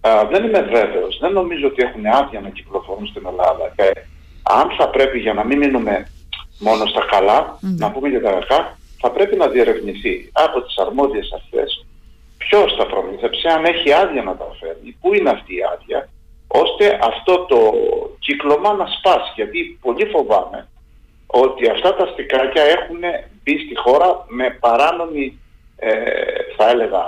α, 0.00 0.26
δεν 0.30 0.44
είμαι 0.44 0.60
βέβαιος, 0.60 1.18
δεν 1.20 1.32
νομίζω 1.32 1.66
ότι 1.66 1.82
έχουν 1.82 2.06
άδεια 2.06 2.40
να 2.40 2.48
κυκλοφορούν 2.48 3.06
στην 3.06 3.26
Ελλάδα. 3.26 3.72
Και 3.76 4.00
αν 4.42 4.66
θα 4.78 4.88
πρέπει 4.88 5.18
για 5.18 5.34
να 5.34 5.44
μην 5.44 5.58
μείνουμε 5.58 6.10
μόνο 6.58 6.86
στα 6.86 7.02
καλά, 7.10 7.58
να 7.60 7.90
πούμε 7.90 8.08
για 8.08 8.22
τα 8.22 8.30
κακά, 8.30 8.78
θα 9.00 9.10
πρέπει 9.10 9.36
να 9.36 9.48
διερευνηθεί 9.48 10.30
από 10.32 10.62
τις 10.62 10.76
αρμόδιες 10.76 11.32
αυτές 11.32 11.86
ποιος 12.38 12.76
τα 12.76 12.86
προμήθεψε, 12.86 13.48
αν 13.48 13.64
έχει 13.64 13.92
άδεια 13.92 14.22
να 14.22 14.36
τα 14.36 14.56
φέρνει, 14.60 14.96
πού 15.00 15.14
είναι 15.14 15.30
αυτή 15.30 15.54
η 15.54 15.62
άδεια, 15.74 16.08
ώστε 16.46 16.98
αυτό 17.02 17.44
το 17.44 17.58
κύκλωμα 18.18 18.72
να 18.72 18.86
σπάσει. 18.86 19.32
Γιατί 19.34 19.78
πολύ 19.80 20.04
φοβάμαι 20.04 20.68
ότι 21.26 21.68
αυτά 21.68 21.94
τα 21.94 22.04
αστικάκια 22.04 22.62
έχουν 22.62 23.00
μπει 23.42 23.58
στη 23.58 23.76
χώρα 23.76 24.24
με 24.28 24.56
παράνομη, 24.60 25.40
ε, 25.76 25.90
θα 26.56 26.70
έλεγα, 26.70 27.04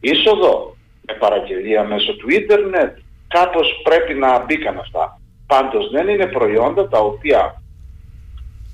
είσοδο, 0.00 0.76
με 1.06 1.14
παραγγελία 1.14 1.84
μέσω 1.84 2.16
του 2.16 2.30
ίντερνετ. 2.30 2.96
Κάπως 3.28 3.80
πρέπει 3.82 4.14
να 4.14 4.44
μπήκαν 4.44 4.78
αυτά. 4.78 5.20
Πάντως 5.46 5.90
δεν 5.90 6.08
είναι 6.08 6.26
προϊόντα 6.26 6.88
τα 6.88 6.98
οποία 6.98 7.61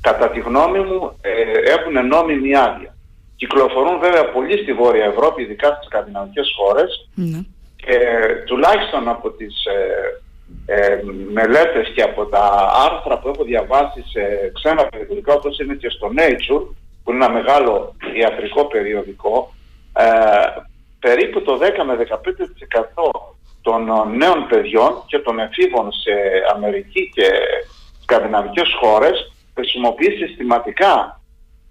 κατά 0.00 0.30
τη 0.30 0.40
γνώμη 0.40 0.78
μου 0.78 1.18
ε, 1.20 1.30
έχουν 1.74 2.06
νόμιμη 2.06 2.56
άδεια. 2.56 2.96
Κυκλοφορούν 3.36 3.98
βέβαια 3.98 4.30
πολύ 4.30 4.58
στη 4.58 4.72
Βόρεια 4.72 5.04
Ευρώπη, 5.04 5.42
ειδικά 5.42 5.68
στις 5.72 5.86
σκανδιναβικές 5.86 6.48
χώρες 6.56 7.08
Ναι. 7.14 7.40
και 7.76 7.98
τουλάχιστον 8.46 9.08
από 9.08 9.30
τις 9.30 9.54
ε, 9.64 10.22
ε, 10.66 11.00
μελέτες 11.32 11.88
και 11.94 12.02
από 12.02 12.24
τα 12.26 12.70
άρθρα 12.90 13.18
που 13.18 13.28
έχω 13.28 13.44
διαβάσει 13.44 14.04
σε 14.12 14.50
ξένα 14.54 14.86
περιοδικά 14.86 15.32
όπως 15.34 15.58
είναι 15.58 15.74
και 15.74 15.88
στο 15.88 16.10
Nature 16.16 16.64
που 17.04 17.12
είναι 17.12 17.24
ένα 17.24 17.34
μεγάλο 17.34 17.94
ιατρικό 18.14 18.64
περιοδικό 18.64 19.54
ε, 19.92 20.06
περίπου 20.98 21.42
το 21.42 21.58
10 21.62 21.84
με 21.86 22.06
15% 23.04 23.10
των 23.62 23.82
νέων 24.16 24.46
παιδιών 24.48 25.02
και 25.06 25.18
των 25.18 25.38
εφήβων 25.38 25.92
σε 25.92 26.12
Αμερική 26.54 27.10
και 27.14 27.28
σκανδιναβικές 28.02 28.68
χώρες 28.80 29.32
χρησιμοποιείς 29.58 30.18
συστηματικά 30.18 31.20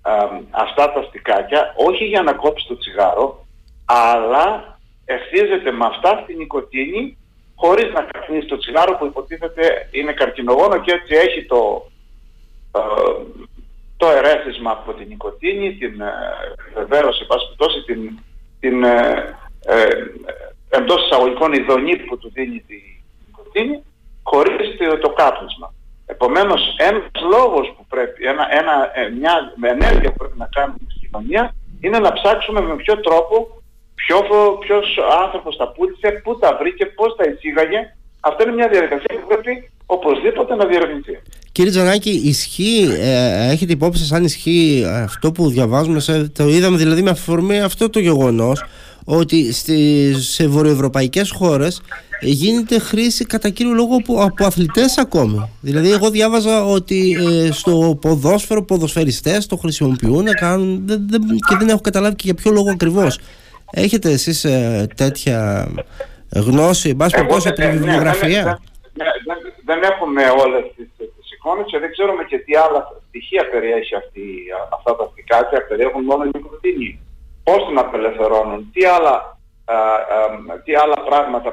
ε, 0.05 0.11
αυτά 0.49 0.93
τα 0.93 1.01
στικάκια 1.07 1.73
όχι 1.75 2.03
για 2.05 2.21
να 2.21 2.33
κόψεις 2.33 2.67
το 2.67 2.77
τσιγάρο 2.77 3.45
αλλά 3.85 4.77
ευθύζεται 5.05 5.71
με 5.71 5.85
αυτά 5.85 6.19
στην 6.23 6.37
νοικοτήνη 6.37 7.17
χωρίς 7.55 7.93
να 7.93 8.01
καπνίσει 8.01 8.47
το 8.47 8.57
τσιγάρο 8.57 8.97
που 8.97 9.05
υποτίθεται 9.05 9.89
είναι 9.91 10.13
καρκινογόνο 10.13 10.77
και 10.81 10.91
έτσι 10.91 11.15
έχει 11.15 11.45
το, 11.45 11.89
ε, 12.75 12.81
το 13.97 14.07
ερέθισμα 14.07 14.71
από 14.71 14.93
την 14.93 15.07
νοικοτήνη, 15.07 15.73
την 15.73 16.01
ε, 16.01 16.13
βεβαίως, 16.73 17.25
πάση 17.27 17.83
την, 17.85 18.19
την 18.59 18.83
ε, 18.83 19.37
ε, 19.65 19.87
εντός 20.69 21.05
εισαγωγικών 21.05 21.53
ειδονή 21.53 21.95
που 21.95 22.17
του 22.17 22.31
δίνει 22.33 22.59
την 22.67 22.81
νοικοτήνη, 23.25 23.83
χωρίς 24.23 24.77
το, 24.77 24.97
το 24.97 25.09
κάπνισμα. 25.09 25.73
Επομένως, 26.13 26.61
ένας 26.77 27.11
λόγος 27.33 27.73
που 27.75 27.85
πρέπει, 27.93 28.25
ένα, 28.25 28.43
ένα, 28.59 28.73
ε, 28.99 29.09
μια 29.19 29.33
ενέργεια 29.73 30.09
που 30.11 30.17
πρέπει 30.21 30.37
να 30.37 30.49
κάνουμε 30.55 30.77
στην 30.87 30.99
κοινωνία 31.03 31.43
είναι 31.79 31.99
να 31.99 32.13
ψάξουμε 32.13 32.61
με 32.61 32.75
ποιο 32.75 32.99
τρόπο 32.99 33.35
ποιο, 34.01 34.17
ποιος 34.59 34.85
άνθρωπος 35.23 35.57
τα 35.57 35.67
πούλησε, 35.71 36.21
πού 36.23 36.37
τα 36.37 36.57
βρήκε, 36.59 36.85
πώς 36.85 37.15
τα 37.17 37.23
εισήγαγε. 37.29 37.79
Αυτό 38.19 38.43
είναι 38.43 38.53
μια 38.53 38.67
διαδικασία 38.67 39.13
που 39.19 39.27
πρέπει 39.27 39.53
οπωσδήποτε 39.85 40.55
να 40.55 40.65
διερευνηθεί. 40.65 41.15
Κύριε 41.51 41.71
Τζανάκη, 41.71 42.09
ισχύει, 42.09 42.87
ε, 42.99 43.51
έχετε 43.51 43.71
υπόψη 43.71 44.01
σας 44.01 44.11
αν 44.11 44.23
ισχύει 44.23 44.85
αυτό 45.03 45.31
που 45.31 45.49
διαβάζουμε, 45.49 45.99
σε, 45.99 46.29
το 46.29 46.47
είδαμε 46.47 46.77
δηλαδή 46.77 47.01
με 47.01 47.09
αφορμή 47.09 47.61
αυτό 47.61 47.89
το 47.89 47.99
γεγονός, 47.99 48.63
ότι 49.09 49.53
στις, 49.53 50.27
σε 50.27 50.47
βορειοευρωπαϊκές 50.47 51.31
χώρες 51.31 51.81
γίνεται 52.21 52.79
χρήση 52.79 53.25
κατά 53.25 53.49
κύριο 53.49 53.73
λόγο 53.73 53.95
από, 53.95 54.21
από 54.23 54.45
αθλητές 54.45 54.97
ακόμη. 54.97 55.49
Δηλαδή 55.61 55.91
εγώ 55.91 56.09
διάβαζα 56.09 56.65
ότι 56.65 57.17
ε, 57.29 57.51
στο 57.51 57.97
ποδόσφαιρο 58.01 58.63
ποδοσφαιριστές 58.63 59.45
το 59.45 59.55
χρησιμοποιούν 59.55 60.25
κάνουν, 60.39 60.81
δεν, 60.85 61.07
δεν, 61.09 61.21
και 61.49 61.55
δεν 61.59 61.69
έχω 61.69 61.81
καταλάβει 61.81 62.15
και 62.15 62.23
για 62.25 62.33
ποιο 62.33 62.51
λόγο 62.51 62.69
ακριβώς. 62.71 63.19
Έχετε 63.71 64.11
εσείς 64.11 64.43
ε, 64.43 64.87
τέτοια 64.95 65.67
γνώση, 66.33 66.89
εν 66.89 66.95
πάση 66.95 67.15
περιπτώσει 67.15 67.47
από 67.47 67.61
τη 67.61 67.67
βιβλιογραφία; 67.67 68.59
Δεν 69.65 69.83
έχουμε 69.83 70.21
όλες 70.43 70.63
τις, 70.75 70.87
τις 70.97 71.31
εικόνες 71.31 71.65
και 71.67 71.79
δεν 71.79 71.91
ξέρουμε 71.91 72.23
και 72.23 72.37
τι 72.37 72.55
άλλα 72.55 72.79
στοιχεία 73.07 73.49
περιέχει 73.51 73.95
αυτή, 73.95 74.21
αυτά 74.75 74.95
τα 74.95 75.09
στικάκια, 75.11 75.65
περιέχουν 75.67 76.03
μόνο 76.03 76.23
η 76.23 76.29
νοικοτήνη. 76.33 76.99
Πώς 77.47 77.61
την 77.67 77.77
απελευθερώνουν, 77.77 78.59
τι 78.73 78.85
άλλα, 78.85 79.15
α, 79.65 79.75
α, 79.75 80.61
τι 80.63 80.71
άλλα 80.75 80.97
πράγματα 81.09 81.49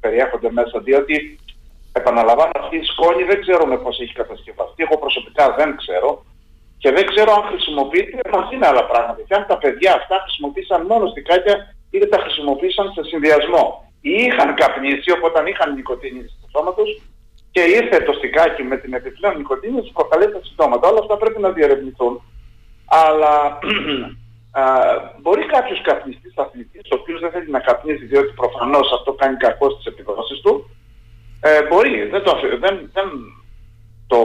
περιέχονται 0.00 0.50
μέσα, 0.58 0.76
διότι 0.86 1.38
επαναλαμβάνω 1.92 2.54
αυτή 2.62 2.76
η 2.76 2.84
σκόνη 2.92 3.22
δεν 3.30 3.40
ξέρουμε 3.44 3.76
πώς 3.84 4.00
έχει 4.00 4.12
κατασκευαστεί. 4.12 4.82
Εγώ 4.86 4.96
προσωπικά 4.98 5.44
δεν 5.58 5.76
ξέρω 5.76 6.10
και 6.78 6.90
δεν 6.96 7.06
ξέρω 7.12 7.30
αν 7.38 7.42
χρησιμοποιείται 7.50 8.20
μαζί 8.36 8.56
με 8.56 8.66
άλλα 8.66 8.84
πράγματα. 8.90 9.20
Και 9.26 9.34
αν 9.34 9.44
τα 9.48 9.58
παιδιά 9.62 9.90
αυτά 10.00 10.16
χρησιμοποίησαν 10.24 10.80
μόνο 10.90 11.04
στικάκια 11.12 11.54
ή 11.90 11.98
δεν 11.98 12.10
τα 12.10 12.18
χρησιμοποίησαν 12.24 12.86
σε 12.94 13.02
συνδυασμό. 13.10 13.64
Ή 14.00 14.12
είχαν 14.26 14.54
καπνίσει, 14.54 15.10
οπότε 15.16 15.36
είχαν 15.50 15.74
νοικοτήνη 15.74 16.22
στο 16.34 16.46
σώμα 16.54 16.72
τους 16.74 16.90
και 17.54 17.62
ήρθε 17.78 17.96
το 18.08 18.12
στικάκι 18.12 18.62
με 18.62 18.76
την 18.76 18.92
επιπλέον 18.98 19.36
νοικοτήνη 19.36 19.80
τους 19.80 19.92
προκαλεί 19.98 20.32
τα 20.32 20.40
συμπτώματα. 20.42 20.88
Όλα 20.88 21.00
αυτά 21.02 21.16
πρέπει 21.16 21.40
να 21.40 21.50
διερευνηθούν. 21.50 22.22
Αλλά 22.86 23.58
α, 24.50 24.62
μπορεί 25.20 25.46
κάποιος 25.46 25.82
καπνιστής 25.82 26.32
αθλητής, 26.36 26.90
ο 26.90 26.94
οποίος 27.00 27.20
δεν 27.20 27.30
θέλει 27.30 27.50
να 27.50 27.60
καπνίσει 27.60 28.04
διότι 28.04 28.32
προφανώς 28.32 28.92
αυτό 28.92 29.12
κάνει 29.12 29.36
κακό 29.36 29.70
στις 29.70 29.84
επιδόσεις 29.84 30.40
του, 30.40 30.70
ε, 31.40 31.66
μπορεί, 31.66 32.08
δεν, 32.08 32.22
το, 32.22 32.38
δεν, 32.60 32.90
δεν 32.92 33.08
το, 34.06 34.18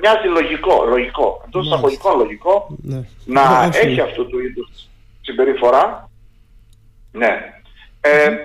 μοιάζει 0.00 0.28
λογικό, 0.28 0.84
λογικό, 0.88 1.42
εντός 1.46 1.66
εισαγωγικών 1.66 2.18
λογικό, 2.18 2.76
ναι. 2.82 3.04
να 3.24 3.70
έχει 3.72 4.00
αυτού 4.00 4.26
του 4.26 4.40
είδους 4.40 4.88
συμπεριφορά. 5.20 6.10
Ναι. 7.12 7.54
Ε, 8.00 8.24
ε, 8.24 8.36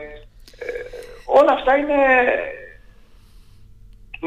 όλα 1.26 1.52
αυτά 1.52 1.76
είναι... 1.78 1.94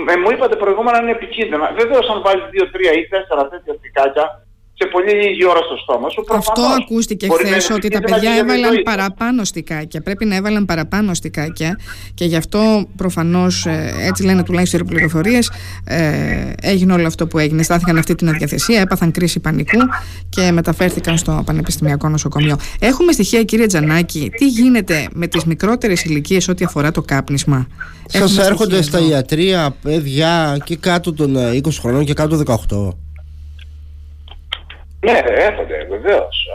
Ε, 0.08 0.16
μου 0.16 0.30
είπατε 0.30 0.56
προηγούμενα 0.56 1.00
είναι 1.00 1.10
επικίνδυνα. 1.10 1.72
Βεβαίως 1.72 2.08
αν 2.08 2.22
βάλεις 2.22 2.50
δύο, 2.50 2.70
τρία 2.70 2.92
ή 2.92 3.08
τέσσερα 3.08 3.48
τέτοια 3.48 3.74
στικάκια 3.74 4.46
σε 4.80 4.88
πολύ 4.92 5.12
λίγη 5.12 5.46
ώρα 5.46 5.60
στο 5.62 5.76
στόμα 5.82 6.08
σου. 6.08 6.24
Αυτό 6.28 6.62
ακούστηκε 6.82 7.26
χθες 7.30 7.70
ότι 7.70 7.88
τα 7.88 8.00
παιδιά 8.00 8.32
έβαλαν 8.36 8.82
παραπάνω 8.82 9.44
στικάκια. 9.44 10.00
Πρέπει 10.02 10.24
να 10.24 10.36
έβαλαν 10.36 10.64
παραπάνω 10.64 11.14
στικάκια 11.14 11.78
και 12.14 12.24
γι' 12.24 12.36
αυτό 12.36 12.86
προφανώς, 12.96 13.66
ε, 13.66 13.94
έτσι 14.00 14.24
λένε 14.24 14.42
τουλάχιστον 14.42 14.80
οι 14.80 14.84
πληροφορίες, 14.84 15.50
ε, 15.84 16.52
έγινε 16.62 16.92
όλο 16.92 17.06
αυτό 17.06 17.26
που 17.26 17.38
έγινε. 17.38 17.62
Στάθηκαν 17.62 17.96
αυτή 17.98 18.14
την 18.14 18.28
αδιαθεσία, 18.28 18.80
έπαθαν 18.80 19.10
κρίση 19.10 19.40
πανικού 19.40 19.78
και 20.28 20.50
μεταφέρθηκαν 20.52 21.16
στο 21.18 21.42
Πανεπιστημιακό 21.46 22.08
Νοσοκομείο. 22.08 22.56
Έχουμε 22.80 23.12
στοιχεία, 23.12 23.42
κύριε 23.42 23.66
Τζανάκη, 23.66 24.30
τι 24.36 24.46
γίνεται 24.48 25.08
με 25.12 25.26
τις 25.26 25.44
μικρότερες 25.44 26.04
ηλικίες 26.04 26.48
ό,τι 26.48 26.64
αφορά 26.64 26.90
το 26.90 27.02
κάπνισμα; 27.02 27.66
Σας 28.06 28.38
έρχονται 28.38 28.82
στα 28.82 28.98
ιατρία 28.98 29.76
παιδιά 29.82 30.58
και 30.64 30.76
κάτω 30.76 31.12
των 31.12 31.36
20 31.36 31.76
ε, 31.76 31.80
χρονών 31.80 32.04
και 32.04 32.14
κάτω 32.14 32.42
των 32.42 32.58
18. 32.92 33.07
Ναι, 35.00 35.20
έρχονται 35.24 35.84
βεβαίως. 35.84 36.46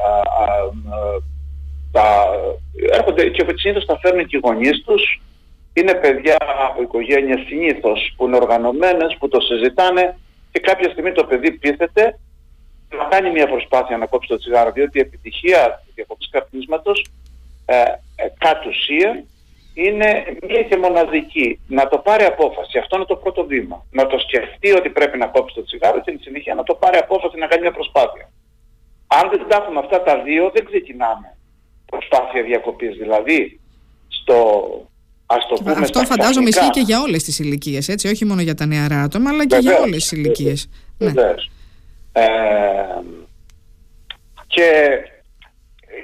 Τα, 1.92 2.30
έρχονται 2.92 3.30
και 3.30 3.46
συνήθως 3.56 3.86
τα 3.86 4.00
φέρνουν 4.00 4.26
και 4.26 4.38
οι 4.38 4.42
γονείς 4.44 4.84
τους. 4.86 5.22
Είναι 5.74 5.94
παιδιά 5.94 6.38
από 6.70 6.82
οικογένειες 6.82 7.40
συνήθως 7.48 8.14
που 8.18 8.26
είναι 8.26 8.36
οργανωμένες, 8.36 9.16
που 9.20 9.28
το 9.28 9.40
συζητάνε 9.40 10.18
και 10.52 10.60
κάποια 10.60 10.90
στιγμή 10.90 11.12
το 11.12 11.24
παιδί 11.26 11.52
πείθεται 11.52 12.20
να 12.98 13.04
κάνει 13.04 13.32
μια 13.32 13.48
προσπάθεια 13.48 13.98
να 13.98 14.06
κόψει 14.06 14.30
το 14.30 14.38
τσιγάρο, 14.38 14.72
διότι 14.72 14.98
η 14.98 15.02
επιτυχία 15.02 15.82
του 15.86 15.92
διακοπής 15.96 16.30
καπνίσματος 16.32 17.06
ε, 17.66 17.76
ε, 18.16 18.28
κατ' 18.38 18.66
ουσία 18.66 19.24
είναι 19.74 20.38
μία 20.48 20.64
και 20.64 20.78
μοναδική. 20.78 21.60
Να 21.68 21.88
το 21.88 21.98
πάρει 21.98 22.24
απόφαση. 22.24 22.78
Αυτό 22.78 22.96
είναι 22.96 23.06
το 23.06 23.16
πρώτο 23.16 23.46
βήμα. 23.46 23.86
Να 23.92 24.08
το 24.08 24.18
σκεφτεί 24.20 24.72
ότι 24.72 24.90
πρέπει 24.90 25.18
να 25.18 25.28
κόψει 25.28 25.56
το 25.56 25.64
τσιγάρο 25.64 26.02
και 26.02 26.12
στη 26.12 26.24
συνέχεια 26.24 26.54
να 26.54 26.64
το 26.64 26.74
πάρει 26.76 26.98
απόφαση 26.98 27.38
να 27.38 27.48
κάνει 27.48 27.62
μια 27.62 27.72
προσπάθεια. 27.72 28.32
Αν 29.08 29.30
δεν 29.30 29.46
τα 29.48 29.56
έχουμε 29.56 29.80
αυτά 29.80 30.04
τα 30.04 30.22
δύο, 30.22 30.52
δεν 30.54 30.66
ξεκινάμε 30.66 31.38
προσπάθεια 31.86 32.44
διακοπής. 32.44 32.98
Δηλαδή, 32.98 33.60
στο 34.08 34.38
Ας 35.26 35.48
το 35.48 35.64
πούμε 35.64 35.72
Αυτό 35.82 36.00
φαντάζομαι 36.06 36.50
ισχύει 36.50 36.70
και 36.70 36.80
για 36.80 37.02
όλες 37.02 37.24
τις 37.24 37.40
ηλικίες, 37.40 37.88
έτσι, 37.88 38.08
όχι 38.08 38.26
μόνο 38.26 38.42
για 38.42 38.56
τα 38.56 38.66
νεαρά 38.66 39.02
άτομα, 39.02 39.30
αλλά 39.30 39.48
και 39.48 39.58
για 39.58 39.80
όλες 39.80 39.96
τις 39.96 40.12
ηλικίες. 40.12 40.70
Ναι. 40.98 41.12
Ε, 42.12 42.24
και 44.48 45.00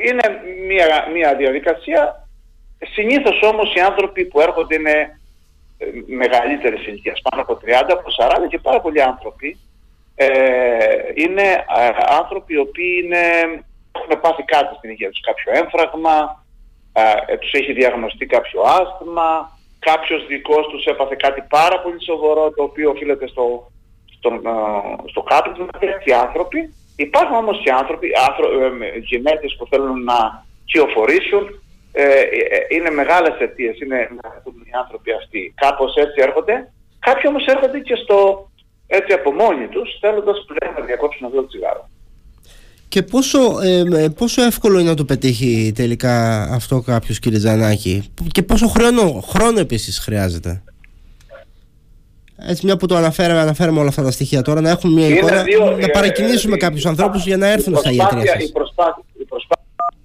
είναι 0.07 0.23
μια, 0.67 1.07
μια 1.13 1.35
διαδικασία 1.35 2.18
Συνήθως 2.93 3.41
όμως 3.41 3.73
οι 3.73 3.79
άνθρωποι 3.79 4.25
που 4.25 4.39
έρχονται 4.41 4.75
είναι 4.75 5.19
ε, 5.77 5.85
μεγαλύτερες 6.07 6.85
ηλικίας, 6.85 7.21
πάνω 7.29 7.41
από 7.41 7.59
30, 7.65 7.71
από 7.71 8.09
40 8.45 8.47
και 8.49 8.59
πάρα 8.59 8.81
πολλοί 8.81 9.01
άνθρωποι 9.01 9.57
ε, 10.21 10.27
είναι 11.13 11.47
ε, 11.77 11.89
άνθρωποι 12.19 12.53
οι 12.53 12.57
οποίοι 12.57 13.01
είναι, 13.03 13.21
έχουν 13.91 14.21
πάθει 14.21 14.43
κάτι 14.43 14.75
στην 14.75 14.89
υγεία 14.89 15.09
τους, 15.09 15.21
κάποιο 15.21 15.53
έμφραγμα, 15.53 16.45
ε, 17.27 17.37
τους 17.37 17.51
έχει 17.51 17.73
διαγνωστεί 17.73 18.25
κάποιο 18.25 18.61
άσθημα, 18.61 19.59
κάποιος 19.79 20.27
δικός 20.27 20.67
τους 20.67 20.85
έπαθε 20.85 21.15
κάτι 21.15 21.41
πάρα 21.49 21.81
πολύ 21.81 22.03
σοβαρό 22.03 22.51
το 22.51 22.63
οποίο 22.63 22.89
οφείλεται 22.89 23.27
στο, 23.27 23.71
στο, 24.17 24.29
στο 25.05 25.21
κάπνισμα 25.21 25.67
και 26.03 26.15
άνθρωποι. 26.15 26.73
Υπάρχουν 26.95 27.35
όμως 27.35 27.61
και 27.63 27.71
άνθρωποι, 27.71 28.07
ε, 28.07 28.97
γυναίκες 28.99 29.55
που 29.57 29.67
θέλουν 29.69 30.03
να 30.03 30.45
κυοφορήσουν 30.65 31.61
ε, 31.91 32.03
ε, 32.03 32.75
είναι 32.75 32.89
μεγάλες 32.89 33.39
αιτίες, 33.39 33.79
είναι 33.79 34.09
οι 34.69 34.73
άνθρωποι 34.81 35.11
αυτοί. 35.11 35.53
Κάπως 35.55 35.95
έτσι 35.95 36.21
έρχονται. 36.27 36.71
Κάποιοι 36.99 37.23
όμως 37.27 37.45
έρχονται 37.45 37.79
και 37.79 37.95
στο, 37.95 38.49
έτσι 38.87 39.13
από 39.13 39.31
μόνοι 39.31 39.67
τους, 39.67 39.97
θέλοντας 40.01 40.45
πλέον 40.47 40.75
να 40.79 40.85
διακόψουν 40.85 41.25
αυτό 41.25 41.41
το 41.41 41.47
τσιγάρο. 41.47 41.89
Και 42.87 43.03
πόσο, 43.03 43.39
ε, 43.61 44.09
πόσο 44.09 44.41
εύκολο 44.43 44.79
είναι 44.79 44.89
να 44.89 44.95
το 44.95 45.05
πετύχει 45.05 45.71
τελικά 45.75 46.41
αυτό 46.41 46.81
κάποιος 46.81 47.19
κύριε 47.19 47.37
Τζανάκη; 47.37 48.13
Και 48.31 48.43
πόσο 48.43 48.67
χρόνο, 48.67 49.23
χρόνο 49.27 49.59
επίσης 49.59 49.99
χρειάζεται; 49.99 50.63
Έτσι 52.47 52.65
μια 52.65 52.77
που 52.77 52.85
το 52.85 52.95
αναφέραμε, 52.95 53.39
αναφέραμε 53.39 53.79
όλα 53.79 53.89
αυτά 53.89 54.03
τα 54.03 54.11
στοιχεία 54.11 54.41
τώρα 54.41 54.61
να 54.61 54.69
έχουμε 54.69 54.93
μια 54.93 55.07
εικόνα, 55.07 55.43
να 55.79 55.87
παρακινήσουμε 55.87 56.55
ε, 56.55 56.57
κάποιους 56.57 56.85
ανθρώπους 56.85 57.25
για 57.25 57.37
να 57.37 57.47
έρθουν 57.47 57.75
στα 57.75 57.91
ιατρία 57.91 58.25
σας. 58.25 58.43
Η 58.43 58.51
προσπάθεια, 58.51 59.03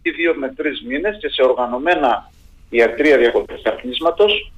η 0.05 0.11
προσπάθεια 0.11 0.13
δύο 0.13 0.35
με 0.35 0.49
τρεις 0.49 0.83
μήνες 0.83 1.19
και 1.21 1.29
σε 1.29 1.43
οργανωμένα 1.43 2.31
ιατρία 2.71 3.19
διακοπής 3.19 3.63
καπνίσματος 3.63 4.53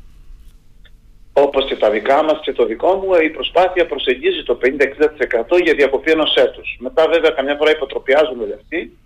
όπως 1.32 1.66
και 1.66 1.76
τα 1.76 1.90
δικά 1.90 2.22
μας 2.22 2.40
και 2.42 2.52
το 2.52 2.64
δικό 2.66 2.94
μου, 2.94 3.14
η 3.14 3.30
προσπάθεια 3.30 3.86
προσεγγίζει 3.86 4.42
το 4.42 4.58
50-60% 4.62 5.62
για 5.62 5.74
διακοπή 5.74 6.10
ενός 6.10 6.34
έτους. 6.34 6.76
Μετά 6.78 7.08
βέβαια 7.08 7.30
καμιά 7.30 7.56
φορά 7.56 7.70
υποτροπιάζουν 7.70 8.46
λεφτοί, 8.46 8.98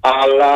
αλλά 0.00 0.54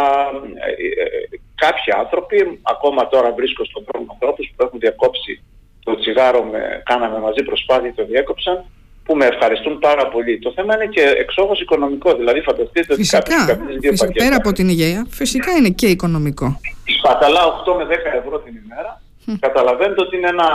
ε, 0.67 1.03
ε, 1.03 1.39
κάποιοι 1.55 1.93
άνθρωποι, 1.97 2.61
ακόμα 2.63 3.09
τώρα 3.09 3.33
βρίσκω 3.33 3.65
στον 3.65 3.85
δρόμο 3.89 4.07
ανθρώπους 4.13 4.53
που 4.57 4.65
έχουν 4.65 4.79
διακόψει 4.79 5.43
το 5.85 5.97
τσιγάρο, 5.97 6.43
με, 6.43 6.83
κάναμε 6.85 7.19
μαζί 7.19 7.43
προσπάθεια 7.43 7.91
και 7.91 8.03
το 8.03 8.07
διέκοψαν, 8.07 8.65
που 9.07 9.17
με 9.17 9.27
ευχαριστούν 9.27 9.79
πάρα 9.79 10.09
πολύ. 10.09 10.39
Το 10.39 10.53
θέμα 10.57 10.75
είναι 10.75 10.87
και 10.87 11.01
εξόχως 11.01 11.61
οικονομικό, 11.61 12.15
δηλαδή 12.15 12.41
φανταστείτε 12.41 12.93
ότι 12.93 13.03
φυσικά, 13.03 13.39
φυσικά, 13.81 14.13
πέρα 14.13 14.37
από 14.37 14.53
την 14.53 14.69
υγεία, 14.69 15.07
φυσικά 15.11 15.51
είναι 15.53 15.71
και 15.71 15.87
οικονομικό. 15.87 16.61
Σπαταλά 16.99 17.41
8 17.69 17.77
με 17.77 17.85
10 17.85 17.89
ευρώ 18.23 18.39
την 18.39 18.55
ημέρα, 18.65 19.03
καταλαβαίνετε 19.41 20.01
ότι 20.03 20.17
είναι 20.17 20.29
ένα 20.29 20.49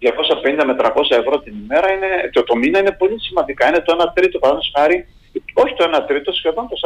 250 0.00 0.64
με 0.66 0.76
300 0.78 0.88
ευρώ 1.08 1.40
την 1.40 1.54
ημέρα, 1.62 1.92
είναι, 1.92 2.10
το, 2.32 2.42
το 2.44 2.56
μήνα 2.56 2.78
είναι 2.78 2.92
πολύ 2.92 3.20
σημαντικά, 3.20 3.68
είναι 3.68 3.80
το 3.80 3.96
1 4.00 4.10
τρίτο, 4.14 4.38
παραδείγματος 4.38 4.72
χάρη, 4.76 5.06
όχι 5.52 5.74
το 5.74 5.84
1 6.02 6.04
τρίτο, 6.06 6.32
σχεδόν 6.32 6.68
το 6.68 6.76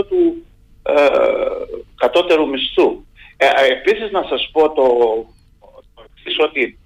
40% 0.00 0.06
του 0.08 0.44
ε, 0.82 0.92
κατώτερου 1.96 2.48
μισθού. 2.48 3.04
Ε, 3.36 3.46
ε, 3.46 3.72
επίσης 3.72 4.10
να 4.10 4.22
σας 4.28 4.48
πω 4.52 4.72
το, 4.72 4.86
το 6.36 6.44
ότι 6.44 6.78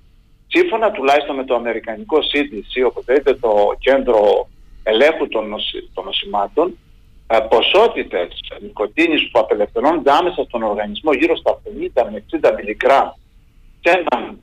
σύμφωνα 0.56 0.90
τουλάχιστον 0.90 1.36
με 1.36 1.44
το 1.44 1.54
αμερικανικό 1.54 2.18
CDC, 2.18 2.86
οποτεδήποτε 2.86 3.38
το 3.38 3.76
κέντρο 3.78 4.48
ελέγχου 4.82 5.28
των, 5.28 5.48
νοση, 5.48 5.90
των 5.94 6.04
νοσημάτων, 6.04 6.78
ε, 7.26 7.38
ποσότητες 7.38 8.40
νοικοτήνης 8.60 9.30
που 9.30 9.38
απελευθερώνονται 9.38 10.12
άμεσα 10.12 10.44
στον 10.44 10.62
οργανισμό 10.62 11.12
γύρω 11.12 11.36
στα 11.36 11.60
50 11.64 12.10
με 12.10 12.24
60 12.48 12.52
μιλιγκράμμ 12.56 13.08
σε 13.80 13.90
έναν 13.98 14.40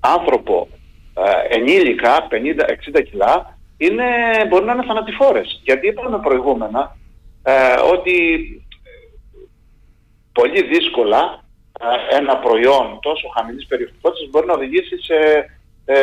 άνθρωπο 0.00 0.68
ε, 1.14 1.56
ενήλικα 1.56 2.26
50-60 2.30 3.02
κιλά 3.10 3.58
είναι, 3.76 4.04
μπορεί 4.48 4.64
να 4.64 4.72
είναι 4.72 4.84
θανατηφόρες. 4.84 5.60
Γιατί 5.64 5.86
είπαμε 5.86 6.18
προηγούμενα 6.18 6.96
ε, 7.42 7.74
ότι 7.92 8.16
πολύ 10.32 10.62
δύσκολα 10.62 11.20
ε, 11.20 11.43
ένα 12.10 12.36
προϊόν 12.36 12.98
τόσο 13.00 13.28
χαμηλής 13.28 13.66
περιφερειότητας 13.66 14.28
μπορεί 14.30 14.46
να 14.46 14.52
οδηγήσει 14.52 15.02
σε, 15.02 15.16
ε, 15.84 15.94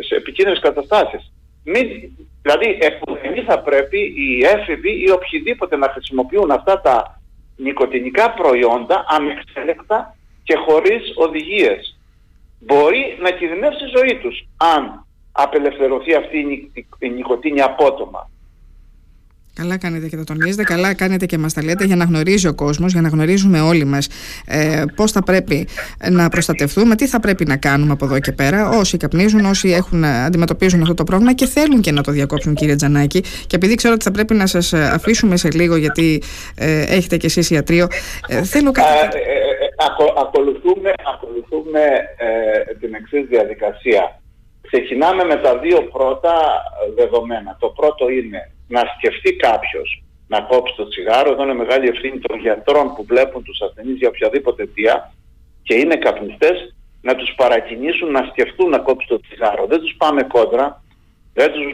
σε 0.00 0.14
επικίνδυνες 0.14 0.60
καταστάσεις. 0.60 1.32
Μην, 1.64 1.88
δηλαδή, 2.42 2.78
εμείς 3.22 3.44
θα 3.44 3.58
πρέπει 3.58 3.98
οι 3.98 4.44
έφηβοι 4.44 5.02
ή 5.06 5.10
οποιοδήποτε 5.10 5.76
να 5.76 5.88
χρησιμοποιούν 5.88 6.50
αυτά 6.50 6.80
τα 6.80 7.20
νοικοτηνικά 7.56 8.30
προϊόντα 8.30 9.04
ανεξέλεκτα 9.08 10.16
και 10.44 10.56
χωρίς 10.56 11.12
οδηγίες. 11.16 11.98
Μπορεί 12.58 13.16
να 13.20 13.30
κινδυνεύσει 13.30 13.84
η 13.84 13.92
ζωή 13.96 14.18
τους 14.18 14.46
αν 14.56 15.06
απελευθερωθεί 15.32 16.14
αυτή 16.14 16.70
η 16.98 17.08
νοικοτήνη 17.08 17.60
απότομα. 17.60 18.30
Καλά 19.60 19.78
κάνετε 19.78 20.08
και 20.08 20.16
το 20.16 20.24
τονίζετε, 20.24 20.62
καλά 20.62 20.94
κάνετε 20.94 21.26
και 21.26 21.38
μας 21.38 21.52
τα 21.52 21.62
λέτε 21.64 21.84
για 21.84 21.96
να 21.96 22.04
γνωρίζει 22.04 22.46
ο 22.46 22.54
κόσμος, 22.54 22.92
για 22.92 23.00
να 23.00 23.08
γνωρίζουμε 23.08 23.60
όλοι 23.60 23.84
μας 23.84 24.08
ε, 24.46 24.82
πώς 24.96 25.12
θα 25.12 25.22
πρέπει 25.22 25.68
να 26.10 26.28
προστατευτούμε, 26.28 26.94
τι 26.94 27.06
θα 27.06 27.20
πρέπει 27.20 27.44
να 27.46 27.56
κάνουμε 27.56 27.92
από 27.92 28.04
εδώ 28.04 28.18
και 28.18 28.32
πέρα, 28.32 28.68
όσοι 28.68 28.96
καπνίζουν, 28.96 29.44
όσοι 29.44 29.70
έχουν, 29.70 30.04
αντιμετωπίζουν 30.04 30.82
αυτό 30.82 30.94
το 30.94 31.04
πρόβλημα 31.04 31.32
και 31.32 31.46
θέλουν 31.46 31.80
και 31.80 31.92
να 31.92 32.02
το 32.02 32.12
διακόψουν 32.12 32.54
κύριε 32.54 32.74
Τζανάκη 32.74 33.20
και 33.46 33.56
επειδή 33.56 33.74
ξέρω 33.74 33.94
ότι 33.94 34.04
θα 34.04 34.10
πρέπει 34.10 34.34
να 34.34 34.46
σας 34.46 34.72
αφήσουμε 34.72 35.36
σε 35.36 35.50
λίγο 35.50 35.76
γιατί 35.76 36.22
ε, 36.54 36.82
έχετε 36.82 37.16
και 37.16 37.26
εσείς 37.26 37.50
ιατρείο, 37.50 37.86
ε, 38.28 38.42
θέλω 38.42 38.70
κάτι... 38.70 38.88
Ε, 38.88 39.20
ε, 39.20 39.44
ακο, 39.86 40.20
ακολουθούμε, 40.20 40.92
ακολουθούμε 41.14 41.80
την 42.80 42.94
εξής 42.94 43.26
διαδικασία. 43.28 44.18
Ξεκινάμε 44.74 45.24
με 45.24 45.36
τα 45.36 45.58
δύο 45.58 45.82
πρώτα 45.82 46.34
δεδομένα. 46.94 47.56
Το 47.60 47.68
πρώτο 47.68 48.08
είναι 48.08 48.50
να 48.68 48.82
σκεφτεί 48.96 49.36
κάποιος 49.36 50.02
να 50.28 50.40
κόψει 50.40 50.74
το 50.76 50.88
τσιγάρο. 50.88 51.30
Εδώ 51.32 51.42
είναι 51.42 51.54
μεγάλη 51.54 51.88
ευθύνη 51.88 52.18
των 52.18 52.38
γιατρών 52.38 52.94
που 52.94 53.04
βλέπουν 53.04 53.42
τους 53.42 53.60
ασθενείς 53.60 53.96
για 53.96 54.08
οποιαδήποτε 54.08 54.62
αιτία 54.62 55.12
και 55.62 55.74
είναι 55.74 55.96
καπνιστές 55.96 56.74
να 57.02 57.14
τους 57.14 57.34
παρακινήσουν 57.36 58.10
να 58.10 58.28
σκεφτούν 58.30 58.68
να 58.68 58.78
κόψει 58.78 59.08
το 59.08 59.20
τσιγάρο. 59.20 59.66
Δεν 59.66 59.80
τους 59.80 59.94
πάμε 59.98 60.22
κόντρα, 60.22 60.82
δεν 61.34 61.52
τους 61.52 61.64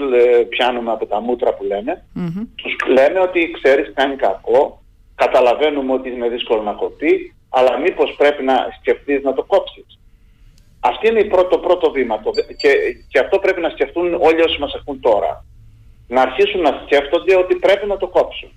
πιάνουμε 0.49 0.91
από 0.91 1.07
τα 1.07 1.21
μούτρα 1.21 1.55
που 1.55 1.65
λένε. 1.65 2.05
Mm-hmm. 2.17 2.47
Τους 2.55 2.77
λέμε 2.89 3.21
ότι 3.21 3.51
ξέρεις 3.63 3.93
κάνει 3.95 4.17
κακό, 4.17 4.83
καταλαβαίνουμε 5.15 5.93
ότι 5.93 6.11
είναι 6.11 6.29
δύσκολο 6.29 6.63
να 6.63 6.73
κοπεί, 6.73 7.35
αλλά 7.49 7.79
μήπως 7.79 8.15
πρέπει 8.17 8.43
να 8.43 8.69
σκεφτείς 8.81 9.23
να 9.23 9.33
το 9.33 9.43
κόψεις. 9.43 10.00
Αυτή 10.81 11.09
είναι 11.09 11.25
το 11.25 11.59
πρώτο 11.59 11.91
βήμα 11.91 12.23
και, 12.57 12.71
και 13.09 13.19
αυτό 13.19 13.39
πρέπει 13.39 13.61
να 13.61 13.69
σκεφτούν 13.69 14.15
όλοι 14.15 14.41
όσοι 14.43 14.61
μας 14.61 14.75
ακούν 14.75 15.01
τώρα 15.01 15.45
να 16.09 16.23
αρχίσουν 16.23 16.61
να 16.61 16.83
σκέφτονται 16.85 17.37
ότι 17.37 17.55
πρέπει 17.55 17.87
να 17.87 17.97
το 17.97 18.09
κόψουν. 18.09 18.51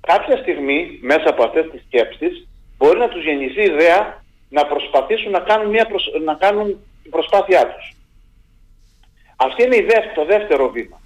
Κάποια 0.00 0.36
στιγμή 0.36 0.98
μέσα 1.00 1.28
από 1.28 1.42
αυτές 1.44 1.70
τις 1.70 1.82
σκέψεις 1.86 2.48
μπορεί 2.76 2.98
να 2.98 3.08
τους 3.08 3.24
γεννηθεί 3.24 3.60
η 3.60 3.72
ιδέα 3.72 4.22
να 4.48 4.66
προσπαθήσουν 4.66 5.30
να 5.30 5.40
κάνουν, 5.40 5.68
μια 5.70 5.86
να 6.24 6.34
κάνουν 6.34 6.66
την 7.02 7.10
προσπάθειά 7.10 7.62
τους. 7.72 7.96
Αυτή 9.36 9.62
είναι 9.62 9.76
η 9.76 9.86
το 10.14 10.24
δεύτερο 10.24 10.70
βήμα. 10.70 11.00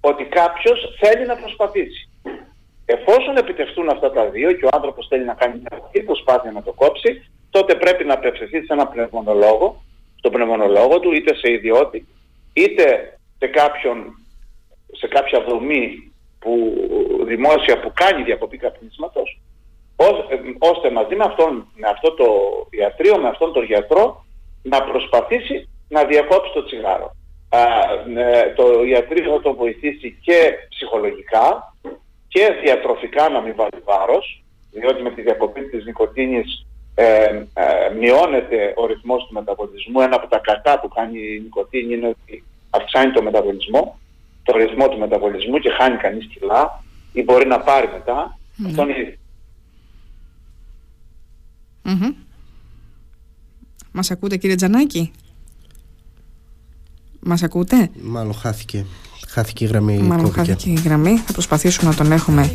Ότι 0.00 0.24
κάποιος 0.24 0.78
θέλει 1.00 1.26
να 1.26 1.36
προσπαθήσει. 1.36 2.08
Εφόσον 2.84 3.36
επιτευχθούν 3.36 3.88
αυτά 3.88 4.10
τα 4.10 4.24
δύο 4.30 4.52
και 4.52 4.64
ο 4.64 4.68
άνθρωπος 4.72 5.06
θέλει 5.08 5.24
να 5.24 5.34
κάνει 5.34 5.62
μια 5.92 6.04
προσπάθεια 6.04 6.50
να 6.52 6.62
το 6.62 6.72
κόψει, 6.72 7.30
τότε 7.50 7.74
πρέπει 7.74 8.04
να 8.04 8.14
απευθυνθεί 8.14 8.58
σε 8.64 8.72
ένα 8.72 8.86
πνευμονολόγο, 8.86 9.82
στον 10.24 10.36
πνευμονολόγο 10.36 11.00
του, 11.00 11.12
είτε 11.12 11.34
σε 11.34 11.52
ιδιώτη, 11.52 12.06
είτε 12.52 13.18
σε 13.38 13.46
κάποιον 13.46 14.18
σε 14.92 15.06
κάποια 15.06 15.40
δομή 15.40 16.12
που, 16.38 16.74
δημόσια 17.24 17.80
που 17.80 17.92
κάνει 17.94 18.22
διακοπή 18.22 18.56
καπνίσματος 18.56 19.40
ώστε 20.58 20.90
μαζί 20.90 21.14
με, 21.16 21.24
αυτόν, 21.24 21.66
με 21.74 21.88
αυτό 21.88 22.12
το 22.12 22.26
ιατρείο, 22.70 23.18
με 23.18 23.28
αυτόν 23.28 23.52
τον 23.52 23.64
γιατρό 23.64 24.24
να 24.62 24.82
προσπαθήσει 24.82 25.68
να 25.88 26.04
διακόψει 26.04 26.52
το 26.54 26.64
τσιγάρο. 26.64 27.16
Α, 27.48 27.60
ε, 28.20 28.52
το 28.56 28.84
ιατρείο 28.84 29.32
θα 29.32 29.40
το 29.40 29.54
βοηθήσει 29.54 30.18
και 30.20 30.54
ψυχολογικά 30.68 31.74
και 32.28 32.44
διατροφικά 32.62 33.28
να 33.28 33.40
μην 33.40 33.54
βάλει 33.54 33.82
βάρος 33.84 34.44
διότι 34.70 35.02
με 35.02 35.10
τη 35.10 35.22
διακοπή 35.22 35.62
της 35.62 35.84
νοικοτήνης 35.84 36.66
ε, 36.94 37.04
ε, 37.54 37.94
μειώνεται 37.98 38.74
ο 38.76 38.86
ρυθμός 38.86 39.26
του 39.26 39.34
μεταβολισμού. 39.34 40.00
Ένα 40.00 40.16
από 40.16 40.28
τα 40.28 40.38
κακά 40.38 40.80
που 40.80 40.88
κάνει 40.88 41.18
η 41.18 41.40
νοικοτήνη 41.42 41.94
είναι 41.94 42.08
ότι 42.08 42.44
αυξάνει 42.70 43.12
το 43.12 43.22
μεταβολισμό 43.22 43.98
το 44.44 44.56
ρυθμό 44.56 44.88
του 44.88 44.98
μεταβολισμού 44.98 45.58
και 45.58 45.70
χάνει 45.70 45.96
κανείς 45.96 46.26
κιλά 46.26 46.82
ή 47.12 47.22
μπορεί 47.22 47.46
να 47.46 47.60
πάρει 47.60 47.88
μετά, 47.92 48.38
mm. 48.58 48.66
αυτό 48.66 48.82
είναι 48.82 49.18
mm-hmm. 51.84 52.14
Μας 53.92 54.10
ακούτε 54.10 54.36
κύριε 54.36 54.56
Τζανάκη; 54.56 55.12
Μας 57.20 57.42
ακούτε; 57.42 57.90
Μάλλον 58.02 58.34
χάθηκε. 58.34 58.86
Χάθηκε 59.34 59.64
η 59.64 59.66
γραμμή. 59.66 59.98
Μάλλον 59.98 60.32
χάθηκε 60.32 60.70
η 60.70 60.80
γραμμή. 60.84 61.22
Θα 61.26 61.32
προσπαθήσουμε 61.32 61.90
να 61.90 61.96
τον 61.96 62.12
έχουμε 62.12 62.50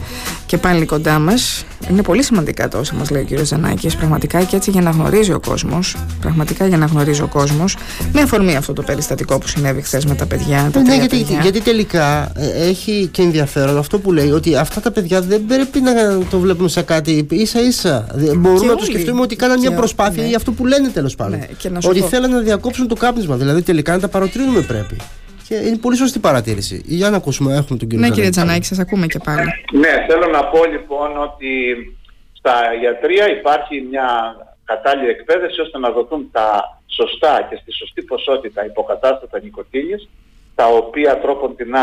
και 0.46 0.58
πάλι 0.58 0.86
κοντά 0.86 1.20
μας. 1.20 1.66
Είναι 1.90 2.02
πολύ 2.02 2.24
σημαντικά 2.24 2.68
το 2.68 2.78
όσα 2.78 2.96
μας 2.96 3.10
λέει 3.10 3.28
ο 3.32 3.36
κ. 3.36 3.46
Ζανάκη. 3.46 3.98
Πραγματικά 3.98 4.44
και 4.44 4.56
έτσι 4.56 4.72
για 4.72 4.82
να 4.82 4.90
γνωρίζει 4.90 5.34
ο 5.34 5.40
κόσμος. 5.40 5.96
Πραγματικά 6.22 6.68
για 6.68 6.78
να 6.78 6.86
γνωρίζει 6.86 7.22
ο 7.22 7.28
κόσμος. 7.28 7.78
Με 8.14 8.22
αφορμή 8.22 8.56
αυτό 8.56 8.74
το 8.74 8.82
περιστατικό 8.82 9.38
που 9.38 9.48
συνέβη 9.48 9.82
χθες 9.82 10.06
με 10.06 10.16
τα 10.16 10.26
παιδιά. 10.26 10.70
Τα 10.74 10.82
ναι, 10.82 10.96
γιατί, 10.96 11.18
παιδιά. 11.18 11.40
γιατί 11.42 11.62
τελικά 11.62 12.32
ε, 12.36 12.68
έχει 12.68 13.10
και 13.12 13.22
ενδιαφέρον 13.22 13.78
αυτό 13.78 14.00
που 14.00 14.12
λέει 14.12 14.32
ότι 14.32 14.56
αυτά 14.56 14.82
τα 14.82 14.92
παιδιά 14.92 15.22
δεν 15.22 15.46
πρέπει 15.46 15.80
να 15.80 15.94
το 16.30 16.40
βλέπουμε 16.40 16.70
σαν 16.70 16.86
κάτι 16.86 17.28
ίσα 17.30 17.62
ίσα. 17.62 18.08
Μπορούμε 18.38 18.66
να 18.66 18.76
το 18.76 18.86
σκεφτούμε 18.86 19.22
ότι 19.22 19.36
κάναν 19.36 19.60
μια 19.60 19.74
προσπάθεια 19.74 20.22
ναι. 20.22 20.28
για 20.28 20.38
αυτό 20.38 20.52
που 20.52 20.66
λένε 20.66 20.90
τέλος 20.90 21.16
πάντων. 21.16 21.40
Ναι, 21.40 21.78
ότι 21.84 22.02
θέλουν 22.02 22.32
να 22.32 22.40
διακόψουν 22.40 22.88
το 22.88 22.96
κάπνισμα. 22.96 23.36
Δηλαδή 23.36 23.62
τελικά 23.62 23.92
να 23.92 24.00
τα 24.00 24.08
παροτρύνουμε 24.08 24.62
πρέπει. 24.62 24.98
Και 25.50 25.56
είναι 25.56 25.78
πολύ 25.78 25.96
σωστή 25.96 26.20
παρατήρηση. 26.20 26.82
Για 26.86 27.10
να 27.10 27.18
ακούσουμε, 27.18 27.54
έχουμε 27.54 27.80
τον 27.80 27.88
κύριο 27.90 28.06
Ναι, 28.06 28.10
κύριε 28.10 28.30
Τζανάκη, 28.30 28.66
σας 28.66 28.80
ακούμε 28.80 29.06
και 29.08 29.20
πάλι. 29.24 29.48
Ναι, 29.72 30.06
θέλω 30.10 30.28
να 30.28 30.46
πω 30.46 30.66
λοιπόν 30.66 31.22
ότι 31.22 31.52
στα 32.34 32.56
ιατρία 32.84 33.30
υπάρχει 33.38 33.88
μια 33.90 34.08
κατάλληλη 34.64 35.10
εκπαίδευση 35.10 35.62
ώστε 35.62 35.78
να 35.78 35.90
δοθούν 35.90 36.30
τα 36.32 36.48
σωστά 36.88 37.48
και 37.50 37.56
στη 37.62 37.72
σωστή 37.72 38.02
ποσότητα 38.02 38.66
υποκατάστατα 38.66 39.40
νοικοτήνης, 39.40 40.10
τα 40.56 40.66
οποία 40.68 41.20
τρόπον 41.20 41.56
την 41.56 41.74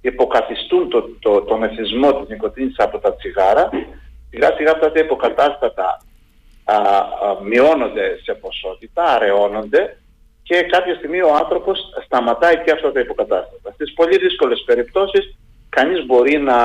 υποκαθιστούν 0.00 0.88
το, 0.88 1.08
το, 1.20 1.40
τον 1.40 1.62
εθισμό 1.62 2.14
της 2.14 2.28
νοικοτήνης 2.28 2.74
από 2.78 2.98
τα 2.98 3.14
τσιγάρα. 3.14 3.68
Σιγά 4.30 4.54
σιγά 4.56 4.70
αυτά 4.70 4.92
τα 4.92 5.00
υποκατάστατα 5.00 6.02
α, 6.64 6.74
α, 6.74 7.42
μειώνονται 7.48 8.18
σε 8.22 8.32
ποσότητα, 8.32 9.04
αραιώνονται 9.04 9.99
και 10.50 10.62
κάποια 10.62 10.94
στιγμή 10.94 11.20
ο 11.22 11.34
άνθρωπος 11.34 11.78
σταματάει 12.04 12.56
και 12.64 12.70
αυτά 12.70 12.92
τα 12.92 13.00
υποκατάστατα. 13.00 13.72
Στις 13.72 13.92
πολύ 13.92 14.18
δύσκολες 14.18 14.62
περιπτώσεις 14.66 15.38
κανείς 15.68 16.06
μπορεί 16.06 16.38
να 16.38 16.56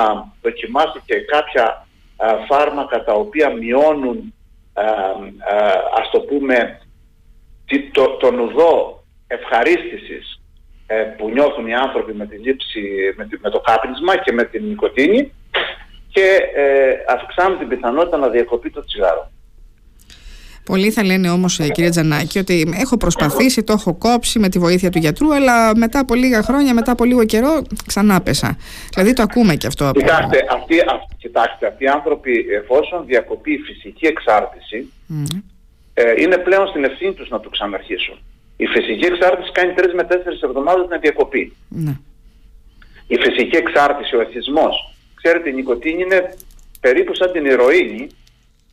δοκιμάσει 0.42 1.02
και 1.04 1.20
κάποια 1.20 1.86
α, 2.16 2.26
φάρμακα 2.48 3.04
τα 3.04 3.12
οποία 3.12 3.50
μειώνουν 3.50 4.34
α, 4.72 4.82
α, 4.82 4.90
ας 6.00 6.10
το 6.10 6.20
πούμε 6.20 6.80
το, 7.92 8.06
τον 8.06 8.38
ουδό 8.38 9.04
ευχαρίστησης 9.26 10.42
ε, 10.86 11.02
που 11.02 11.28
νιώθουν 11.30 11.66
οι 11.66 11.74
άνθρωποι 11.74 12.12
με 12.12 12.26
τη 12.26 12.36
λήψη, 12.36 13.14
με, 13.16 13.28
με 13.40 13.50
το 13.50 13.60
κάπνισμα 13.60 14.16
και 14.16 14.32
με 14.32 14.44
την 14.44 14.64
νοικοτήνη 14.64 15.32
και 16.08 16.38
ε, 16.54 16.94
αυξάνουν 17.08 17.58
την 17.58 17.68
πιθανότητα 17.68 18.16
να 18.16 18.28
διακοπεί 18.28 18.70
το 18.70 18.84
τσιγάρο. 18.84 19.30
Πολλοί 20.66 20.90
θα 20.90 21.04
λένε 21.04 21.30
όμως 21.30 21.58
ε, 21.58 21.68
κύριε 21.68 21.90
Τζανάκη 21.90 22.38
ότι 22.38 22.74
έχω 22.80 22.96
προσπαθήσει, 22.96 23.62
το 23.62 23.72
έχω 23.72 23.94
κόψει 23.94 24.38
με 24.38 24.48
τη 24.48 24.58
βοήθεια 24.58 24.90
του 24.90 24.98
γιατρού 24.98 25.34
αλλά 25.34 25.76
μετά 25.76 25.98
από 25.98 26.14
λίγα 26.14 26.42
χρόνια, 26.42 26.74
μετά 26.74 26.92
από 26.92 27.04
λίγο 27.04 27.24
καιρό 27.24 27.62
ξανά 27.86 28.20
πέσα. 28.20 28.56
Δηλαδή 28.94 29.12
το 29.12 29.22
ακούμε 29.22 29.54
και 29.54 29.66
αυτό. 29.66 29.88
Από... 29.88 30.00
Κοιτάξτε, 30.00 30.46
αυτοί, 30.50 30.74
κοιτάξτε, 31.18 31.66
αυτοί 31.66 31.84
οι 31.84 31.88
άνθρωποι 31.88 32.46
εφόσον 32.62 33.04
διακοπεί 33.06 33.52
η 33.52 33.58
φυσική 33.58 34.06
εξάρτηση 34.06 34.92
ε, 35.94 36.22
είναι 36.22 36.38
πλέον 36.38 36.68
στην 36.68 36.84
ευθύνη 36.84 37.12
τους 37.12 37.28
να 37.28 37.40
το 37.40 37.48
ξαναρχίσουν. 37.48 38.18
Η 38.56 38.66
φυσική 38.66 39.04
εξάρτηση 39.04 39.52
κάνει 39.52 39.72
3 39.76 39.80
με 39.94 40.06
4 40.10 40.14
εβδομάδες 40.42 40.86
να 40.88 40.98
διακοπεί. 40.98 41.56
Ναι. 41.68 41.96
Η 43.06 43.16
φυσική 43.16 43.56
εξάρτηση, 43.56 44.16
ο 44.16 44.20
εθισμός, 44.20 44.94
ξέρετε 45.14 45.48
η 45.50 45.52
νοικοτήνη 45.52 46.02
είναι 46.02 46.34
περίπου 46.80 47.14
σαν 47.14 47.32
την 47.32 47.44
ηρωίνη 47.44 48.06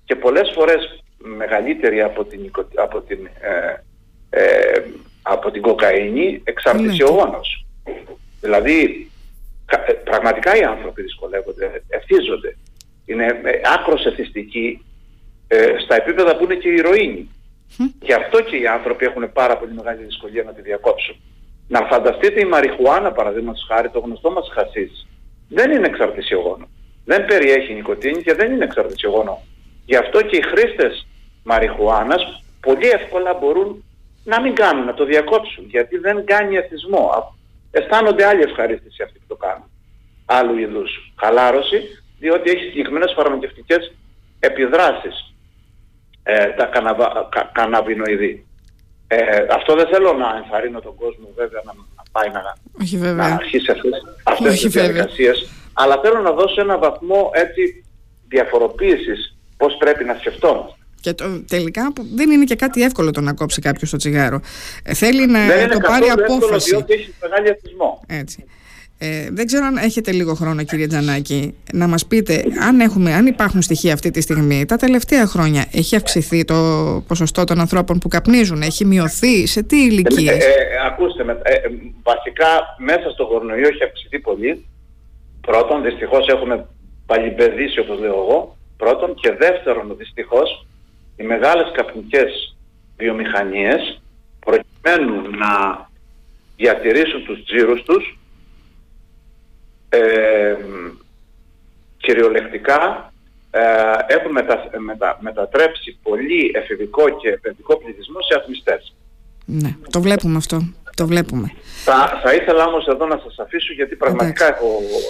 και 0.06 0.16
πολλές 0.16 0.52
φορές 0.56 1.03
μεγαλύτερη 1.24 2.02
από 2.02 2.24
την, 2.24 2.52
από 2.76 3.02
την, 3.02 3.30
ε, 3.40 3.84
ε, 4.30 4.84
από 5.22 5.52
την 5.52 5.62
κοκαίνη 5.62 6.42
εξάρτηση 6.44 7.04
ναι. 7.04 7.10
ο 7.10 7.14
γόνος. 7.14 7.66
Δηλαδή 8.42 9.08
ε, 9.66 9.94
πραγματικά 9.94 10.58
οι 10.58 10.64
άνθρωποι 10.64 11.02
δυσκολεύονται, 11.02 11.84
ευθύζονται. 11.88 12.58
Είναι 13.06 13.26
ε, 13.26 13.62
άκρος 13.74 14.06
εθιστικοί 14.06 14.86
ε, 15.48 15.76
στα 15.84 15.96
επίπεδα 15.96 16.38
που 16.38 16.44
είναι 16.44 16.56
και 16.56 16.70
η 16.70 16.74
ηρωίνη. 16.74 17.30
Γι' 18.02 18.14
αυτό 18.14 18.42
και 18.42 18.56
οι 18.56 18.68
άνθρωποι 18.68 19.06
έχουν 19.06 19.32
πάρα 19.32 19.58
πολύ 19.58 19.74
μεγάλη 19.74 20.04
δυσκολία 20.04 20.44
να 20.44 20.54
τη 20.54 20.62
διακόψουν. 20.62 21.16
Να 21.68 21.82
φανταστείτε 21.82 22.40
η 22.40 22.46
μαριχουάνα 22.46 23.12
παραδείγματος 23.12 23.66
χάρη, 23.68 23.90
το 23.90 24.00
γνωστό 24.00 24.32
μας 24.32 24.50
χασίς, 24.54 25.08
δεν 25.50 25.72
είναι 25.72 25.86
εξαρτησιογόνο. 25.86 26.68
Δεν 27.06 27.26
περιέχει 27.26 27.74
νοικοτήνη 27.74 28.22
και 28.24 28.34
δεν 28.34 28.52
είναι 28.52 28.64
εξαρτησιογόνο. 28.64 29.42
Γι' 29.86 29.96
αυτό 29.96 30.22
και 30.22 30.38
οι 30.38 30.42
χρήστες 30.42 31.08
μαριχουάνας 31.44 32.44
πολύ 32.62 32.88
εύκολα 32.90 33.34
μπορούν 33.34 33.84
να 34.24 34.42
μην 34.42 34.56
κάνουν, 34.56 34.86
να 34.86 34.94
το 34.94 35.06
διακόψουν, 35.06 35.66
γιατί 35.68 35.98
δεν 35.98 36.26
κάνει 36.26 36.56
εθισμό. 36.56 37.36
Αισθάνονται 37.72 38.26
άλλη 38.26 38.42
ευχαρίστηση 38.42 39.04
αυτοί 39.04 39.20
που 39.20 39.26
το 39.28 39.36
κάνουν. 39.36 39.70
Άλλου 40.26 40.58
είδους 40.58 41.14
χαλάρωση, 41.16 41.80
διότι 42.20 42.50
έχει 42.50 42.64
συγκεκριμένες 42.64 43.14
φαρμακευτικές 43.16 43.94
επιδράσεις 44.40 45.34
ε, 46.24 46.48
τα 46.48 46.66
καναβα, 46.66 47.28
κα, 47.32 47.50
καναβινοειδή. 47.54 48.46
Ε, 49.08 49.46
αυτό 49.52 49.76
δεν 49.76 49.88
θέλω 49.88 50.14
να 50.14 50.36
ενθαρρύνω 50.44 50.80
τον 50.80 50.96
κόσμο 50.96 51.28
βέβαια 51.36 51.62
να, 51.66 51.74
να 51.74 52.04
πάει 52.12 52.30
να, 52.30 52.56
Όχι, 52.82 52.98
να 52.98 53.26
αρχίσει 53.26 53.72
αυτές, 53.72 53.92
αυτές 54.24 54.62
τις 54.62 54.72
διαδικασίες, 54.72 55.50
αλλά 55.74 56.00
θέλω 56.04 56.22
να 56.22 56.32
δώσω 56.32 56.62
ένα 56.62 56.78
βαθμό 56.78 57.32
έτσι 57.34 57.86
διαφοροποίησης 58.28 59.38
πώς 59.58 59.76
πρέπει 59.78 60.04
να 60.04 60.14
σκεφτόμαστε. 60.14 60.83
Και 61.04 61.14
το, 61.14 61.26
τελικά 61.48 61.94
που 61.94 62.06
δεν 62.16 62.32
είναι 62.32 62.44
και 62.44 62.56
κάτι 62.56 62.82
εύκολο 62.82 63.12
το 63.12 63.22
να 63.22 63.34
κόψει 63.34 63.62
κάποιος 63.62 63.90
το 63.90 63.98
τσιγάρο. 63.98 64.40
Ε, 64.84 64.94
θέλει 64.94 65.26
να 65.26 65.46
δεν 65.46 65.70
το 65.70 65.80
πάρει 65.80 66.10
απόφαση. 66.10 66.70
Δεν 66.70 66.80
είναι 66.80 66.94
έχει 66.94 67.14
μεγάλη 67.22 67.48
εθισμό. 67.48 68.04
Έτσι. 68.08 68.46
Ε, 68.98 69.28
δεν 69.32 69.46
ξέρω 69.46 69.66
αν 69.66 69.78
έχετε 69.78 70.12
λίγο 70.12 70.34
χρόνο 70.34 70.64
κύριε 70.64 70.88
Τζανάκη 70.88 71.58
να 71.74 71.88
μας 71.88 72.06
πείτε 72.06 72.44
αν, 72.68 72.80
έχουμε, 72.80 73.14
αν 73.14 73.26
υπάρχουν 73.26 73.62
στοιχεία 73.62 73.94
αυτή 73.94 74.12
τη 74.12 74.22
στιγμή 74.22 74.66
τα 74.66 74.76
τελευταία 74.76 75.26
χρόνια 75.26 75.66
έχει 75.72 75.96
αυξηθεί 75.96 76.46
το 76.46 76.56
ποσοστό 77.08 77.44
των 77.44 77.60
ανθρώπων 77.60 78.00
που 78.00 78.08
καπνίζουν 78.08 78.62
έχει 78.62 78.86
μειωθεί, 78.86 79.48
σε 79.48 79.64
τι 79.64 79.78
ηλικίες; 79.78 80.46
Ε, 80.46 80.48
ε, 80.48 80.86
ακούστε, 80.86 81.24
ε, 81.42 81.56
βασικά 82.04 82.48
μέσα 82.78 83.10
στο 83.10 83.28
κορονοϊό 83.28 83.68
έχει 83.68 83.84
αυξηθεί 83.84 84.20
πολύ 84.20 84.66
πρώτον 85.42 85.84
δυστυχώς 85.84 86.28
έχουμε 86.28 86.66
παλιμπεδίσει 87.06 87.80
όπως 87.80 88.00
λέω 88.00 88.18
εγώ 88.24 88.58
πρώτον 88.78 89.16
και 89.16 89.32
δεύτερον 89.32 89.96
δυστυχώς 89.98 90.66
οι 91.16 91.24
μεγάλες 91.24 91.72
καπνικές 91.74 92.56
βιομηχανίες 92.98 94.02
προκειμένου 94.40 95.30
να 95.30 95.90
διατηρήσουν 96.56 97.26
τους 97.26 97.44
τζίρους 97.44 97.84
τους 97.84 98.20
ε, 99.90 100.56
κυριολεκτικά 101.98 103.14
ε, 103.52 103.62
έχουν 104.08 104.32
μετα, 104.32 104.70
μετα, 104.78 105.18
μετατρέψει 105.22 105.98
πολύ 106.04 106.52
εφηβικό 106.54 107.10
και 107.10 107.38
παιδικό 107.42 107.78
πληθυσμό 107.78 108.22
σε 108.22 108.40
αθμιστές. 108.40 108.96
Ναι, 109.46 109.76
το 109.90 110.02
βλέπουμε 110.02 110.38
αυτό. 110.38 110.62
Το 110.96 111.08
βλέπουμε. 111.08 111.52
Θα, 111.86 112.20
θα 112.24 112.34
ήθελα 112.34 112.66
όμως 112.66 112.88
εδώ 112.88 113.06
να 113.06 113.20
σας 113.24 113.36
αφήσω 113.40 113.74
γιατί 113.74 113.96
πραγματικά 113.96 114.48
έχω. 114.48 114.66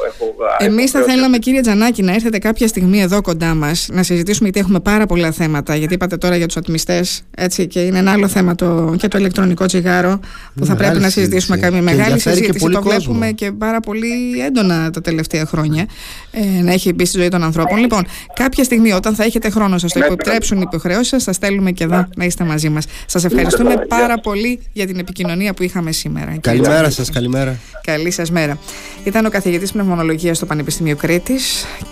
έχω 0.08 0.36
Εμείς 0.58 0.92
θα 0.92 1.02
θέλαμε, 1.02 1.38
κύριε 1.38 1.62
Τζανάκη, 1.62 2.04
να 2.04 2.14
έρθετε 2.14 2.38
κάποια 2.38 2.68
στιγμή 2.68 3.02
εδώ 3.02 3.22
κοντά 3.22 3.54
μας 3.54 3.88
να 3.92 4.04
συζητήσουμε, 4.04 4.50
γιατί 4.50 4.60
έχουμε 4.60 4.80
πάρα 4.80 5.06
πολλά 5.06 5.32
θέματα. 5.32 5.76
Γιατί 5.76 5.94
είπατε 5.94 6.18
τώρα 6.18 6.36
για 6.36 6.46
τους 6.46 6.58
ατμιστές, 6.58 7.24
έτσι, 7.36 7.68
και 7.68 7.80
είναι 7.80 7.98
ένα 7.98 8.12
άλλο 8.12 8.28
θέμα 8.28 8.56
το, 8.56 8.96
και 8.98 9.08
το 9.08 9.18
ηλεκτρονικό 9.18 9.66
τσιγάρο 9.66 10.20
που 10.56 10.66
θα 10.66 10.76
πρέπει 10.76 11.00
να 11.00 11.10
συζητήσουμε 11.10 11.58
κάποια 11.58 11.82
μεγάλη 11.82 12.20
συζήτηση. 12.20 12.70
Το 12.70 12.82
βλέπουμε 12.82 13.32
και 13.32 13.52
πάρα 13.52 13.80
πολύ 13.80 14.40
έντονα 14.46 14.90
τα 14.90 15.02
τελευταία 15.02 15.46
χρόνια 15.46 15.86
ε, 16.32 16.62
να 16.62 16.72
έχει 16.72 16.94
μπει 16.94 17.06
στη 17.06 17.18
ζωή 17.18 17.28
των 17.28 17.44
ανθρώπων. 17.44 17.78
Λοιπόν, 17.78 18.06
κάποια 18.34 18.64
στιγμή 18.64 18.92
όταν 18.92 19.16
θα 19.16 19.24
έχετε 19.24 19.50
χρόνο, 19.50 19.78
σας 19.78 19.94
το 19.94 20.00
ναι, 20.00 20.06
επιτρέψουν 20.06 20.58
οι 20.58 20.64
υποχρεώσεις 20.68 21.08
σας, 21.08 21.24
θα 21.24 21.34
στέλνουμε 21.34 21.72
και 21.72 21.84
εδώ 21.84 22.08
να 22.16 22.26
είστε 22.26 22.44
μαζί 22.44 22.70
μας. 22.70 22.86
Σας 23.06 23.24
ευχαριστούμε 23.24 23.74
πάρα 23.88 24.18
πολύ 24.18 24.60
για 24.74 24.86
την 24.86 25.00
επικοινωνία 25.00 25.54
που 25.54 25.64
είχαμε 25.74 25.92
σήμερα. 25.92 26.38
Καλημέρα 26.42 26.90
σας, 26.90 27.10
καλημέρα. 27.10 27.60
Καλή 27.84 28.12
σας 28.12 28.32
μέρα. 28.32 28.58
Ήταν 29.04 29.26
ο 29.26 29.30
καθηγητής 29.30 29.72
πνευμονολογίας 29.72 30.38
στο 30.38 30.46
Πανεπιστήμιο 30.46 30.96
Κρήτης 30.96 31.66